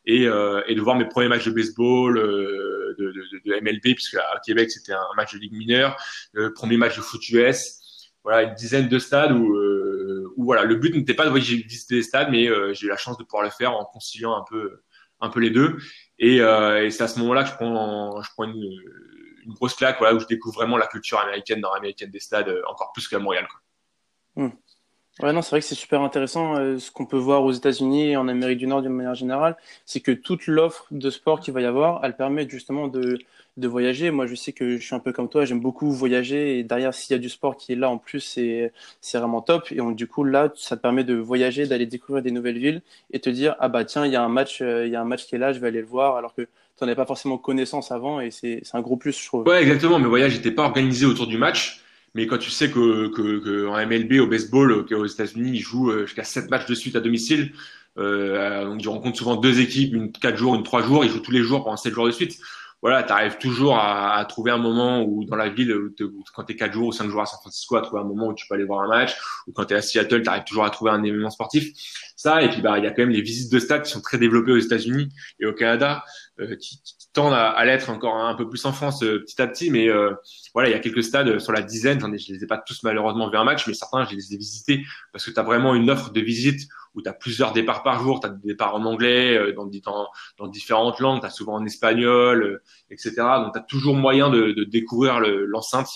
Et, 0.07 0.25
euh, 0.25 0.63
et, 0.67 0.73
de 0.73 0.81
voir 0.81 0.95
mes 0.95 1.05
premiers 1.05 1.27
matchs 1.27 1.45
de 1.45 1.51
baseball, 1.51 2.17
euh, 2.17 2.95
de, 2.97 3.11
de, 3.11 3.21
de, 3.45 3.61
MLB, 3.61 3.93
puisque 3.93 4.15
à 4.15 4.39
Québec 4.43 4.71
c'était 4.71 4.93
un 4.93 5.07
match 5.15 5.35
de 5.35 5.39
ligue 5.39 5.53
mineure, 5.53 5.95
le 6.33 6.51
premier 6.53 6.75
match 6.77 6.97
de 6.97 7.01
foot 7.01 7.21
US, 7.29 8.07
voilà 8.23 8.43
une 8.43 8.55
dizaine 8.55 8.89
de 8.89 8.97
stades 8.97 9.31
où, 9.31 9.53
euh, 9.53 9.90
voilà 10.37 10.63
le 10.63 10.75
but 10.75 10.95
n'était 10.95 11.13
pas 11.13 11.29
de 11.29 11.37
visiter 11.37 11.95
des 11.95 12.03
stades 12.03 12.29
mais 12.31 12.47
euh, 12.47 12.73
j'ai 12.73 12.87
eu 12.87 12.89
la 12.89 12.97
chance 12.97 13.17
de 13.17 13.23
pouvoir 13.23 13.43
le 13.43 13.49
faire 13.49 13.73
en 13.73 13.85
conciliant 13.85 14.35
un 14.35 14.43
peu 14.49 14.81
un 15.19 15.29
peu 15.29 15.39
les 15.39 15.49
deux 15.49 15.77
et, 16.17 16.41
euh, 16.41 16.89
c'est 16.89 17.03
à 17.03 17.07
ce 17.07 17.19
moment-là 17.19 17.43
que 17.43 17.49
je 17.49 17.55
prends 17.55 18.21
je 18.21 18.29
prends 18.33 18.45
une, 18.45 18.79
grosse 19.47 19.73
claque 19.75 19.97
voilà 19.97 20.15
où 20.15 20.19
je 20.19 20.27
découvre 20.27 20.55
vraiment 20.55 20.77
la 20.77 20.87
culture 20.87 21.19
américaine 21.19 21.61
nord-américaine 21.61 22.11
des 22.11 22.19
stades 22.19 22.61
encore 22.67 22.91
plus 22.93 23.07
qu'à 23.07 23.17
Montréal. 23.17 23.47
Mmh. 24.35 24.49
Ouais, 25.19 25.33
non, 25.33 25.41
c'est 25.41 25.51
vrai 25.51 25.59
que 25.59 25.65
c'est 25.65 25.75
super 25.75 26.01
intéressant. 26.01 26.55
Euh, 26.55 26.79
ce 26.79 26.89
qu'on 26.89 27.05
peut 27.05 27.17
voir 27.17 27.43
aux 27.43 27.51
États-Unis 27.51 28.11
et 28.11 28.17
en 28.17 28.27
Amérique 28.27 28.57
du 28.57 28.65
Nord 28.65 28.81
d'une 28.81 28.93
manière 28.93 29.13
générale, 29.13 29.55
c'est 29.85 29.99
que 29.99 30.11
toute 30.11 30.47
l'offre 30.47 30.87
de 30.89 31.09
sport 31.09 31.41
qu'il 31.41 31.53
va 31.53 31.61
y 31.61 31.65
avoir, 31.65 32.03
elle 32.03 32.15
permet 32.15 32.49
justement 32.49 32.87
de, 32.87 33.19
de 33.57 33.67
voyager. 33.67 34.09
Moi, 34.09 34.25
je 34.25 34.35
sais 34.35 34.53
que 34.53 34.77
je 34.77 34.83
suis 34.83 34.95
un 34.95 34.99
peu 34.99 35.11
comme 35.11 35.29
toi, 35.29 35.45
j'aime 35.45 35.59
beaucoup 35.59 35.91
voyager 35.91 36.57
et 36.57 36.63
derrière, 36.63 36.93
s'il 36.93 37.13
y 37.13 37.19
a 37.19 37.19
du 37.19 37.29
sport 37.29 37.55
qui 37.57 37.73
est 37.73 37.75
là 37.75 37.89
en 37.89 37.97
plus, 37.97 38.21
c'est, 38.21 38.71
c'est 39.01 39.19
vraiment 39.19 39.41
top. 39.41 39.71
Et 39.71 39.75
donc, 39.75 39.95
du 39.95 40.07
coup, 40.07 40.23
là, 40.23 40.51
ça 40.55 40.77
te 40.77 40.81
permet 40.81 41.03
de 41.03 41.13
voyager, 41.15 41.67
d'aller 41.67 41.85
découvrir 41.85 42.23
des 42.23 42.31
nouvelles 42.31 42.57
villes 42.57 42.81
et 43.11 43.19
te 43.19 43.29
dire, 43.29 43.55
ah 43.59 43.67
bah 43.69 43.85
tiens, 43.85 44.05
il 44.05 44.13
y 44.13 44.15
a 44.15 44.23
un 44.23 44.29
match, 44.29 44.61
euh, 44.61 44.87
il 44.87 44.91
y 44.91 44.95
a 44.95 45.01
un 45.01 45.05
match 45.05 45.27
qui 45.27 45.35
est 45.35 45.39
là, 45.39 45.53
je 45.53 45.59
vais 45.59 45.67
aller 45.67 45.81
le 45.81 45.87
voir, 45.87 46.15
alors 46.15 46.33
que 46.33 46.43
tu 46.43 46.47
n'en 46.81 46.87
avais 46.87 46.95
pas 46.95 47.05
forcément 47.05 47.37
connaissance 47.37 47.91
avant 47.91 48.21
et 48.21 48.31
c'est, 48.31 48.61
c'est 48.63 48.75
un 48.75 48.81
gros 48.81 48.95
plus, 48.95 49.19
je 49.19 49.25
trouve. 49.27 49.45
Ouais, 49.45 49.61
exactement. 49.61 49.99
Mes 49.99 50.07
voyages 50.07 50.35
n'étaient 50.35 50.51
pas 50.51 50.63
organisés 50.63 51.05
autour 51.05 51.27
du 51.27 51.37
match. 51.37 51.81
Mais 52.13 52.27
quand 52.27 52.37
tu 52.37 52.49
sais 52.49 52.69
que, 52.69 53.07
que, 53.07 53.39
que 53.39 53.67
en 53.67 53.85
MLB, 53.87 54.19
au 54.19 54.27
baseball, 54.27 54.85
aux 54.91 55.05
États-Unis, 55.05 55.51
ils 55.53 55.61
jouent 55.61 55.91
euh, 55.91 56.05
jusqu'à 56.05 56.23
sept 56.23 56.49
matchs 56.49 56.65
de 56.67 56.75
suite 56.75 56.95
à 56.95 56.99
domicile. 56.99 57.53
Euh, 57.97 58.65
donc 58.65 58.81
ils 58.81 58.89
rencontrent 58.89 59.17
souvent 59.17 59.35
deux 59.35 59.59
équipes, 59.59 59.93
une 59.93 60.11
quatre 60.11 60.37
jours, 60.37 60.55
une 60.55 60.63
trois 60.63 60.81
jours. 60.81 61.05
Ils 61.05 61.11
jouent 61.11 61.21
tous 61.21 61.31
les 61.31 61.43
jours 61.43 61.63
pendant 61.63 61.77
sept 61.77 61.93
jours 61.93 62.05
de 62.05 62.11
suite. 62.11 62.37
Voilà, 62.81 63.03
tu 63.03 63.11
arrives 63.11 63.37
toujours 63.37 63.77
à, 63.77 64.15
à, 64.15 64.25
trouver 64.25 64.49
un 64.49 64.57
moment 64.57 65.03
où 65.03 65.23
dans 65.23 65.35
la 65.35 65.49
ville, 65.49 65.73
quand 66.33 66.43
tu 66.45 66.53
es 66.53 66.55
quatre 66.55 66.73
jours 66.73 66.87
ou 66.87 66.91
cinq 66.91 67.09
jours 67.09 67.21
à 67.21 67.27
San 67.27 67.39
Francisco, 67.39 67.75
à 67.75 67.81
trouver 67.81 68.01
un 68.01 68.05
moment 68.05 68.29
où 68.29 68.33
tu 68.33 68.47
peux 68.47 68.55
aller 68.55 68.63
voir 68.63 68.81
un 68.81 68.87
match. 68.87 69.15
Ou 69.47 69.51
quand 69.51 69.65
tu 69.65 69.75
es 69.75 69.77
à 69.77 69.83
Seattle, 69.83 70.23
tu 70.23 70.29
arrives 70.29 70.45
toujours 70.45 70.65
à 70.65 70.71
trouver 70.71 70.91
un 70.91 71.03
événement 71.03 71.29
sportif. 71.29 71.71
Ça, 72.21 72.43
et 72.43 72.49
puis 72.49 72.61
bah 72.61 72.77
il 72.77 72.83
y 72.83 72.87
a 72.87 72.91
quand 72.91 73.01
même 73.01 73.09
les 73.09 73.21
visites 73.23 73.51
de 73.51 73.57
stade 73.57 73.81
qui 73.81 73.91
sont 73.91 73.99
très 73.99 74.19
développées 74.19 74.51
aux 74.51 74.59
États-Unis 74.59 75.09
et 75.39 75.47
au 75.47 75.53
Canada, 75.53 76.03
euh, 76.39 76.55
qui, 76.55 76.79
qui, 76.83 76.93
tendent 77.13 77.33
à, 77.33 77.49
à 77.49 77.65
l'être 77.65 77.89
encore 77.89 78.15
un 78.15 78.35
peu 78.35 78.47
plus 78.47 78.63
en 78.65 78.71
France 78.73 79.01
euh, 79.01 79.21
petit 79.21 79.41
à 79.41 79.47
petit. 79.47 79.71
Mais 79.71 79.89
euh, 79.89 80.13
voilà, 80.53 80.69
il 80.69 80.71
y 80.71 80.75
a 80.75 80.79
quelques 80.79 81.03
stades 81.03 81.39
sur 81.39 81.51
la 81.51 81.63
dizaine. 81.63 81.99
J'en 81.99 82.13
ai, 82.13 82.19
je 82.19 82.31
les 82.31 82.43
ai 82.43 82.45
pas 82.45 82.59
tous 82.59 82.83
malheureusement 82.83 83.27
vu 83.31 83.37
un 83.37 83.43
match, 83.43 83.65
mais 83.65 83.73
certains, 83.73 84.05
je 84.05 84.15
les 84.15 84.35
ai 84.35 84.37
visités 84.37 84.85
parce 85.11 85.25
que 85.25 85.31
tu 85.31 85.39
as 85.39 85.43
vraiment 85.43 85.73
une 85.73 85.89
offre 85.89 86.11
de 86.11 86.21
visite 86.21 86.69
où 86.93 87.01
tu 87.01 87.09
as 87.09 87.13
plusieurs 87.13 87.53
départs 87.53 87.81
par 87.81 88.03
jour. 88.03 88.19
Tu 88.19 88.27
as 88.27 88.29
des 88.29 88.49
départs 88.49 88.75
en 88.75 88.85
anglais, 88.85 89.35
euh, 89.35 89.53
dans, 89.53 89.65
dans, 89.65 90.07
dans 90.37 90.47
différentes 90.47 90.99
langues, 90.99 91.21
tu 91.21 91.25
as 91.25 91.31
souvent 91.31 91.55
en 91.55 91.65
espagnol, 91.65 92.43
euh, 92.43 92.63
etc. 92.91 93.13
Donc 93.37 93.53
tu 93.53 93.59
as 93.59 93.63
toujours 93.63 93.95
moyen 93.95 94.29
de, 94.29 94.51
de 94.51 94.63
découvrir 94.63 95.19
l'enceinte, 95.19 95.89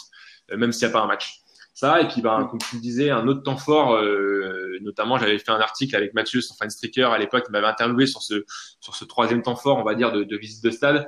le, 0.50 0.58
même 0.58 0.72
s'il 0.72 0.88
n'y 0.88 0.92
a 0.92 0.98
pas 0.98 1.04
un 1.04 1.08
match. 1.08 1.45
Ça, 1.76 2.02
et 2.02 2.08
puis 2.08 2.22
ben, 2.22 2.48
comme 2.50 2.60
tu 2.60 2.78
le 2.78 2.82
disais, 2.82 3.12
un 3.12 3.28
autre 3.28 3.44
temps 3.44 3.58
fort, 3.58 3.96
euh, 3.96 4.80
notamment 4.82 5.20
j'avais 5.20 5.38
fait 5.38 5.52
un 5.52 5.60
article 5.60 5.96
avec 5.96 6.14
Mathieu, 6.14 6.42
son 6.42 6.56
fan 6.56 6.70
streaker 6.70 7.12
à 7.12 7.20
l'époque, 7.20 7.46
qui 7.46 7.52
m'avait 7.52 7.68
interviewé 7.68 8.08
sur 8.08 8.24
ce, 8.24 8.46
sur 8.80 8.96
ce 8.96 9.06
troisième 9.06 9.44
temps 9.44 9.58
fort, 9.58 9.78
on 9.78 9.84
va 9.84 9.94
dire, 9.94 10.12
de, 10.12 10.24
de 10.24 10.38
visite 10.38 10.64
de 10.64 10.72
stade 10.72 11.08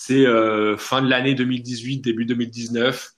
c'est 0.00 0.26
euh, 0.26 0.76
fin 0.76 1.02
de 1.02 1.10
l'année 1.10 1.34
2018, 1.34 1.98
début 1.98 2.24
2019. 2.24 3.14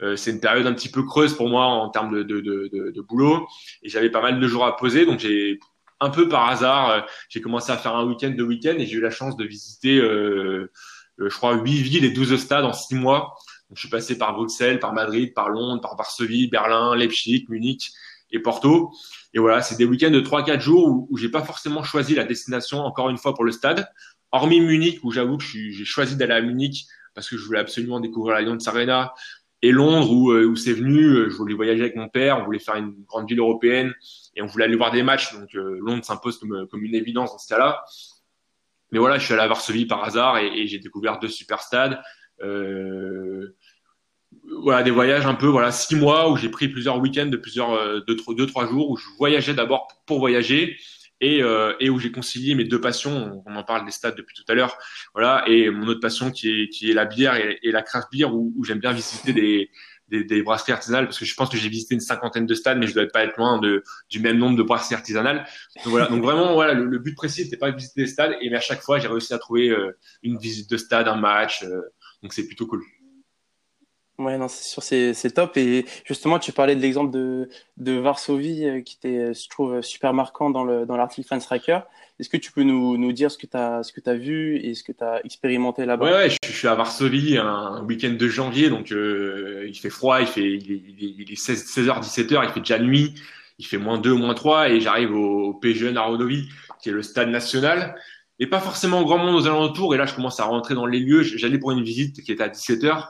Euh, 0.00 0.16
c'est 0.16 0.30
une 0.30 0.40
période 0.40 0.66
un 0.66 0.72
petit 0.72 0.88
peu 0.88 1.02
creuse 1.02 1.36
pour 1.36 1.50
moi 1.50 1.66
en 1.66 1.90
termes 1.90 2.10
de, 2.10 2.22
de, 2.22 2.40
de, 2.40 2.90
de 2.90 3.00
boulot 3.02 3.46
et 3.82 3.90
j'avais 3.90 4.08
pas 4.08 4.22
mal 4.22 4.40
de 4.40 4.48
jours 4.48 4.64
à 4.64 4.74
poser, 4.78 5.04
donc 5.04 5.20
j'ai 5.20 5.60
un 6.00 6.08
peu 6.08 6.30
par 6.30 6.48
hasard, 6.48 6.90
euh, 6.90 7.00
j'ai 7.28 7.42
commencé 7.42 7.70
à 7.70 7.76
faire 7.76 7.94
un 7.94 8.06
week-end 8.06 8.30
de 8.30 8.42
week-end 8.42 8.74
et 8.78 8.86
j'ai 8.86 8.96
eu 8.96 9.00
la 9.02 9.10
chance 9.10 9.36
de 9.36 9.44
visiter, 9.44 9.98
euh, 9.98 10.72
je 11.18 11.28
crois, 11.28 11.52
huit 11.52 11.82
villes 11.82 12.06
et 12.06 12.10
12 12.10 12.34
stades 12.36 12.64
en 12.64 12.72
six 12.72 12.94
mois. 12.94 13.34
Je 13.74 13.80
suis 13.80 13.88
passé 13.88 14.18
par 14.18 14.34
Bruxelles, 14.34 14.78
par 14.78 14.92
Madrid, 14.92 15.34
par 15.34 15.48
Londres, 15.48 15.80
par 15.80 15.96
Varsovie, 15.96 16.48
Berlin, 16.48 16.94
Leipzig, 16.94 17.46
Munich 17.48 17.92
et 18.30 18.38
Porto. 18.38 18.92
Et 19.34 19.38
voilà, 19.38 19.62
c'est 19.62 19.76
des 19.76 19.84
week-ends 19.84 20.10
de 20.10 20.20
3-4 20.20 20.60
jours 20.60 20.88
où, 20.88 21.08
où 21.10 21.16
j'ai 21.16 21.28
pas 21.28 21.42
forcément 21.42 21.82
choisi 21.82 22.14
la 22.14 22.24
destination, 22.24 22.78
encore 22.80 23.10
une 23.10 23.18
fois, 23.18 23.34
pour 23.34 23.44
le 23.44 23.52
stade 23.52 23.88
hormis 24.32 24.60
Munich, 24.60 24.98
où 25.02 25.12
j'avoue 25.12 25.36
que 25.36 25.44
j'ai 25.44 25.84
choisi 25.84 26.16
d'aller 26.16 26.32
à 26.32 26.40
Munich 26.40 26.86
parce 27.14 27.28
que 27.28 27.36
je 27.36 27.44
voulais 27.44 27.58
absolument 27.58 28.00
découvrir 28.00 28.34
la 28.34 28.42
Lyon 28.42 28.58
Arena, 28.66 29.12
et 29.60 29.70
Londres, 29.70 30.10
où, 30.10 30.32
euh, 30.32 30.54
c'est 30.56 30.72
venu, 30.72 31.04
euh, 31.04 31.30
je 31.30 31.36
voulais 31.36 31.54
voyager 31.54 31.82
avec 31.82 31.94
mon 31.94 32.08
père, 32.08 32.38
on 32.38 32.44
voulait 32.44 32.58
faire 32.58 32.76
une 32.76 33.04
grande 33.04 33.28
ville 33.28 33.38
européenne, 33.38 33.94
et 34.34 34.42
on 34.42 34.46
voulait 34.46 34.64
aller 34.64 34.76
voir 34.76 34.90
des 34.90 35.02
matchs, 35.02 35.32
donc 35.34 35.54
euh, 35.54 35.78
Londres 35.80 36.04
s'impose 36.04 36.38
comme, 36.38 36.82
une 36.82 36.94
évidence 36.94 37.30
dans 37.30 37.38
ce 37.38 37.48
cas-là. 37.48 37.84
Mais 38.90 38.98
voilà, 38.98 39.18
je 39.18 39.24
suis 39.24 39.34
allé 39.34 39.42
à 39.42 39.48
Varsovie 39.48 39.86
par 39.86 40.02
hasard 40.04 40.38
et, 40.38 40.66
j'ai 40.66 40.78
découvert 40.78 41.18
deux 41.18 41.28
super 41.28 41.62
stades. 41.62 42.02
Voilà, 44.62 44.82
des 44.82 44.90
voyages 44.90 45.26
un 45.26 45.34
peu, 45.34 45.46
voilà, 45.46 45.70
six 45.72 45.96
mois 45.96 46.30
où 46.30 46.36
j'ai 46.36 46.48
pris 46.48 46.68
plusieurs 46.68 46.98
week-ends 46.98 47.26
de 47.26 47.36
plusieurs, 47.36 48.04
deux, 48.06 48.16
deux, 48.36 48.46
trois 48.46 48.66
jours 48.66 48.90
où 48.90 48.96
je 48.96 49.06
voyageais 49.18 49.54
d'abord 49.54 49.88
pour 50.06 50.18
voyager 50.18 50.76
et, 51.22 51.42
euh, 51.42 51.72
et 51.80 51.88
où 51.88 51.98
j'ai 51.98 52.10
concilié 52.10 52.54
mes 52.54 52.64
deux 52.64 52.80
passions. 52.80 53.42
On 53.46 53.56
en 53.56 53.62
parle 53.62 53.86
des 53.86 53.92
stades 53.92 54.16
depuis 54.16 54.34
tout 54.34 54.44
à 54.48 54.54
l'heure, 54.54 54.76
voilà, 55.14 55.44
et 55.46 55.70
mon 55.70 55.86
autre 55.86 56.00
passion 56.00 56.30
qui 56.30 56.50
est 56.50 56.68
qui 56.68 56.90
est 56.90 56.94
la 56.94 57.06
bière 57.06 57.36
et, 57.36 57.70
la 57.70 57.82
craft 57.82 58.08
beer 58.12 58.24
où, 58.24 58.52
où 58.56 58.64
j'aime 58.64 58.80
bien 58.80 58.92
visiter 58.92 59.32
des 59.32 59.70
des, 60.08 60.24
des 60.24 60.42
brasseries 60.42 60.72
artisanales 60.72 61.06
parce 61.06 61.18
que 61.18 61.24
je 61.24 61.34
pense 61.34 61.48
que 61.48 61.56
j'ai 61.56 61.70
visité 61.70 61.94
une 61.94 62.00
cinquantaine 62.00 62.44
de 62.44 62.54
stades, 62.54 62.76
mais 62.76 62.86
je 62.86 62.92
dois 62.92 63.06
pas 63.06 63.24
être 63.24 63.38
loin 63.38 63.58
de, 63.58 63.82
du 64.10 64.20
même 64.20 64.36
nombre 64.36 64.58
de 64.58 64.62
brasseries 64.62 64.94
artisanales. 64.94 65.46
Donc 65.76 65.86
voilà, 65.86 66.08
donc 66.08 66.22
vraiment 66.22 66.52
voilà, 66.52 66.74
le, 66.74 66.84
le 66.84 66.98
but 66.98 67.14
précis 67.14 67.44
n'était 67.44 67.56
pas 67.56 67.70
de 67.70 67.76
visiter 67.76 68.02
des 68.02 68.08
stades, 68.08 68.36
et 68.42 68.50
mais 68.50 68.56
à 68.56 68.60
chaque 68.60 68.82
fois 68.82 68.98
j'ai 68.98 69.08
réussi 69.08 69.32
à 69.32 69.38
trouver 69.38 69.70
euh, 69.70 69.96
une 70.22 70.36
visite 70.36 70.68
de 70.68 70.76
stade, 70.76 71.08
un 71.08 71.16
match, 71.16 71.62
euh, 71.62 71.80
donc 72.22 72.34
c'est 72.34 72.46
plutôt 72.46 72.66
cool. 72.66 72.82
Ouais, 74.22 74.38
non, 74.38 74.48
c'est 74.48 74.64
sûr, 74.64 74.82
c'est, 74.82 75.30
top. 75.34 75.56
Et 75.56 75.84
justement, 76.04 76.38
tu 76.38 76.52
parlais 76.52 76.76
de 76.76 76.80
l'exemple 76.80 77.10
de, 77.10 77.48
Varsovie 77.98 78.64
euh, 78.64 78.80
qui 78.80 78.96
était, 78.96 79.34
je 79.34 79.48
trouve, 79.48 79.82
super 79.82 80.14
marquant 80.14 80.50
dans, 80.50 80.64
le, 80.64 80.86
dans 80.86 80.96
l'article 80.96 81.28
Fans 81.28 81.38
Tracker. 81.38 81.80
Est-ce 82.20 82.28
que 82.28 82.36
tu 82.36 82.52
peux 82.52 82.62
nous, 82.62 83.12
dire 83.12 83.30
ce 83.30 83.38
que 83.38 83.46
tu 83.46 83.56
as, 83.56 84.14
vu 84.14 84.56
et 84.56 84.74
ce 84.74 84.84
que 84.84 84.92
tu 84.92 85.02
as 85.02 85.20
expérimenté 85.24 85.84
là-bas? 85.84 86.04
Ouais, 86.04 86.28
je, 86.30 86.52
suis 86.52 86.68
à 86.68 86.74
Varsovie 86.74 87.36
un 87.36 87.82
week-end 87.84 88.14
de 88.16 88.28
janvier, 88.28 88.70
donc 88.70 88.92
euh, 88.92 89.66
il 89.66 89.76
fait 89.76 89.90
froid, 89.90 90.20
il, 90.20 90.28
fait, 90.28 90.44
est, 90.44 90.58
il 90.58 91.26
est 91.28 91.36
16, 91.36 91.64
16h, 91.64 92.00
17h, 92.00 92.44
il 92.44 92.50
fait 92.50 92.60
déjà 92.60 92.78
nuit, 92.78 93.14
il 93.58 93.66
fait 93.66 93.78
moins 93.78 93.98
2, 93.98 94.14
moins 94.14 94.34
3 94.34 94.68
et 94.70 94.80
j'arrive 94.80 95.12
au, 95.14 95.60
au 95.60 95.90
Narodovi, 95.90 96.48
qui 96.80 96.90
est 96.90 96.92
le 96.92 97.02
stade 97.02 97.28
national. 97.28 97.96
Et 98.38 98.46
pas 98.46 98.60
forcément 98.60 99.02
grand 99.02 99.18
monde 99.18 99.34
aux 99.34 99.46
alentours. 99.46 99.94
Et 99.94 99.98
là, 99.98 100.06
je 100.06 100.14
commence 100.14 100.40
à 100.40 100.44
rentrer 100.44 100.74
dans 100.74 100.86
les 100.86 100.98
lieux. 100.98 101.22
J'allais 101.22 101.58
pour 101.58 101.70
une 101.70 101.82
visite 101.82 102.22
qui 102.22 102.32
était 102.32 102.42
à 102.42 102.48
17h. 102.48 103.08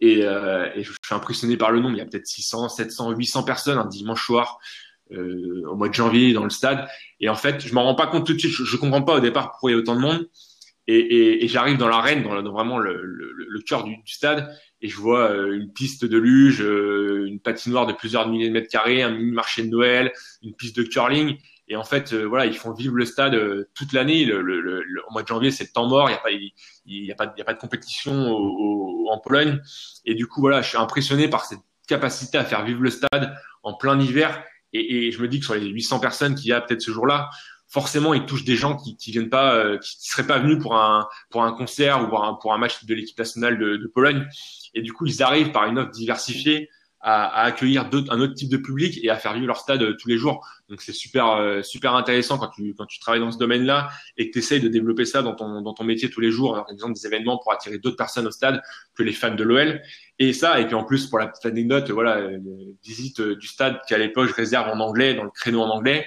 Et, 0.00 0.24
euh, 0.24 0.68
je 0.76 0.90
suis 0.90 1.14
impressionné 1.14 1.56
par 1.56 1.70
le 1.70 1.80
nombre. 1.80 1.94
Il 1.94 1.98
y 1.98 2.02
a 2.02 2.06
peut-être 2.06 2.26
600, 2.26 2.68
700, 2.68 3.12
800 3.12 3.42
personnes 3.44 3.78
un 3.78 3.86
dimanche 3.86 4.24
soir 4.24 4.58
euh, 5.12 5.62
au 5.66 5.76
mois 5.76 5.88
de 5.88 5.94
janvier 5.94 6.32
dans 6.32 6.44
le 6.44 6.50
stade. 6.50 6.86
Et 7.20 7.28
en 7.28 7.34
fait, 7.34 7.66
je 7.66 7.74
m'en 7.74 7.84
rends 7.84 7.94
pas 7.94 8.06
compte 8.06 8.26
tout 8.26 8.34
de 8.34 8.38
suite. 8.38 8.52
Je, 8.52 8.64
je 8.64 8.76
comprends 8.76 9.02
pas 9.02 9.16
au 9.16 9.20
départ 9.20 9.50
pourquoi 9.50 9.70
il 9.70 9.74
y 9.74 9.76
a 9.76 9.78
autant 9.78 9.94
de 9.94 10.00
monde. 10.00 10.28
Et, 10.88 10.98
et, 10.98 11.44
et 11.44 11.48
j'arrive 11.48 11.78
dans 11.78 11.88
l'arène, 11.88 12.22
dans, 12.22 12.40
dans, 12.42 12.52
vraiment 12.52 12.78
le, 12.78 13.02
le, 13.02 13.32
le 13.32 13.60
cœur 13.60 13.82
du, 13.82 13.96
du, 13.96 14.12
stade, 14.12 14.56
et 14.80 14.88
je 14.88 14.96
vois 14.96 15.30
euh, 15.30 15.56
une 15.56 15.72
piste 15.72 16.04
de 16.04 16.16
luge, 16.16 16.62
euh, 16.62 17.26
une 17.26 17.40
patinoire 17.40 17.86
de 17.86 17.92
plusieurs 17.92 18.28
milliers 18.28 18.48
de 18.48 18.52
mètres 18.52 18.70
carrés, 18.70 19.02
un 19.02 19.10
mini 19.10 19.32
marché 19.32 19.64
de 19.64 19.68
Noël, 19.68 20.12
une 20.42 20.54
piste 20.54 20.76
de 20.76 20.84
curling. 20.84 21.38
Et 21.68 21.76
en 21.76 21.84
fait, 21.84 22.12
euh, 22.12 22.24
voilà, 22.24 22.46
ils 22.46 22.56
font 22.56 22.72
vivre 22.72 22.94
le 22.94 23.04
stade 23.04 23.34
euh, 23.34 23.68
toute 23.74 23.92
l'année. 23.92 24.24
Le, 24.24 24.40
le, 24.40 24.60
le, 24.60 25.02
au 25.08 25.12
mois 25.12 25.22
de 25.22 25.28
janvier, 25.28 25.50
c'est 25.50 25.64
le 25.64 25.70
temps 25.72 25.88
mort. 25.88 26.08
Il 26.08 26.12
n'y 26.12 26.18
a 26.18 26.22
pas, 26.22 26.30
y 26.86 27.10
a 27.10 27.14
pas, 27.14 27.34
y 27.36 27.40
a 27.40 27.44
pas 27.44 27.54
de 27.54 27.58
compétition 27.58 28.30
au, 28.30 29.06
au, 29.06 29.10
en 29.10 29.18
Pologne. 29.18 29.60
Et 30.04 30.14
du 30.14 30.26
coup, 30.26 30.40
voilà, 30.40 30.62
je 30.62 30.68
suis 30.68 30.78
impressionné 30.78 31.28
par 31.28 31.44
cette 31.44 31.60
capacité 31.88 32.38
à 32.38 32.44
faire 32.44 32.64
vivre 32.64 32.82
le 32.82 32.90
stade 32.90 33.36
en 33.62 33.74
plein 33.74 33.98
hiver. 34.00 34.42
Et, 34.72 35.06
et 35.06 35.10
je 35.10 35.20
me 35.20 35.28
dis 35.28 35.40
que 35.40 35.44
sur 35.44 35.54
les 35.54 35.66
800 35.66 36.00
personnes 36.00 36.34
qu'il 36.34 36.46
y 36.48 36.52
a 36.52 36.60
peut-être 36.60 36.82
ce 36.82 36.92
jour-là, 36.92 37.30
forcément, 37.68 38.14
ils 38.14 38.26
touchent 38.26 38.44
des 38.44 38.56
gens 38.56 38.76
qui, 38.76 38.96
qui 38.96 39.10
viennent 39.10 39.30
pas, 39.30 39.54
euh, 39.54 39.78
qui, 39.78 39.96
qui 39.98 40.08
seraient 40.08 40.26
pas 40.26 40.38
venus 40.38 40.58
pour 40.60 40.76
un 40.76 41.08
pour 41.30 41.42
un 41.42 41.52
concert 41.52 42.02
ou 42.02 42.08
pour 42.08 42.24
un, 42.24 42.34
pour 42.34 42.54
un 42.54 42.58
match 42.58 42.84
de 42.84 42.94
l'équipe 42.94 43.18
nationale 43.18 43.58
de, 43.58 43.76
de 43.76 43.86
Pologne. 43.88 44.26
Et 44.74 44.82
du 44.82 44.92
coup, 44.92 45.06
ils 45.06 45.22
arrivent 45.22 45.50
par 45.50 45.64
une 45.66 45.78
offre 45.78 45.90
diversifiée 45.90 46.68
à, 47.00 47.26
à 47.26 47.44
accueillir 47.44 47.88
un 47.92 48.20
autre 48.20 48.34
type 48.34 48.48
de 48.48 48.56
public 48.56 48.98
et 49.02 49.10
à 49.10 49.16
faire 49.16 49.34
vivre 49.34 49.46
leur 49.46 49.58
stade 49.58 49.82
euh, 49.82 49.96
tous 50.00 50.08
les 50.08 50.16
jours. 50.16 50.46
Donc 50.68 50.82
c'est 50.82 50.92
super 50.92 51.32
euh, 51.32 51.62
super 51.62 51.94
intéressant 51.94 52.38
quand 52.38 52.48
tu 52.48 52.74
quand 52.76 52.86
tu 52.86 52.98
travailles 52.98 53.20
dans 53.20 53.30
ce 53.30 53.38
domaine-là 53.38 53.88
et 54.16 54.28
que 54.28 54.32
tu 54.32 54.38
essayes 54.38 54.60
de 54.60 54.68
développer 54.68 55.04
ça 55.04 55.22
dans 55.22 55.34
ton 55.34 55.62
dans 55.62 55.74
ton 55.74 55.84
métier 55.84 56.10
tous 56.10 56.20
les 56.20 56.30
jours, 56.30 56.54
par 56.54 56.70
exemple 56.70 56.94
des 56.94 57.06
événements 57.06 57.38
pour 57.38 57.52
attirer 57.52 57.78
d'autres 57.78 57.96
personnes 57.96 58.26
au 58.26 58.30
stade 58.30 58.60
que 58.94 59.02
les 59.02 59.12
fans 59.12 59.34
de 59.34 59.44
l'OL. 59.44 59.80
Et 60.18 60.32
ça 60.32 60.60
et 60.60 60.66
puis 60.66 60.74
en 60.74 60.84
plus 60.84 61.06
pour 61.06 61.18
la 61.18 61.28
petite 61.28 61.46
anecdote, 61.46 61.90
voilà, 61.90 62.20
une 62.20 62.74
visite 62.82 63.20
euh, 63.20 63.36
du 63.36 63.46
stade 63.46 63.80
qui 63.86 63.94
à 63.94 63.98
l'époque 63.98 64.28
je 64.28 64.34
réserve 64.34 64.68
en 64.68 64.80
anglais 64.80 65.14
dans 65.14 65.24
le 65.24 65.30
créneau 65.30 65.62
en 65.62 65.70
anglais. 65.70 66.06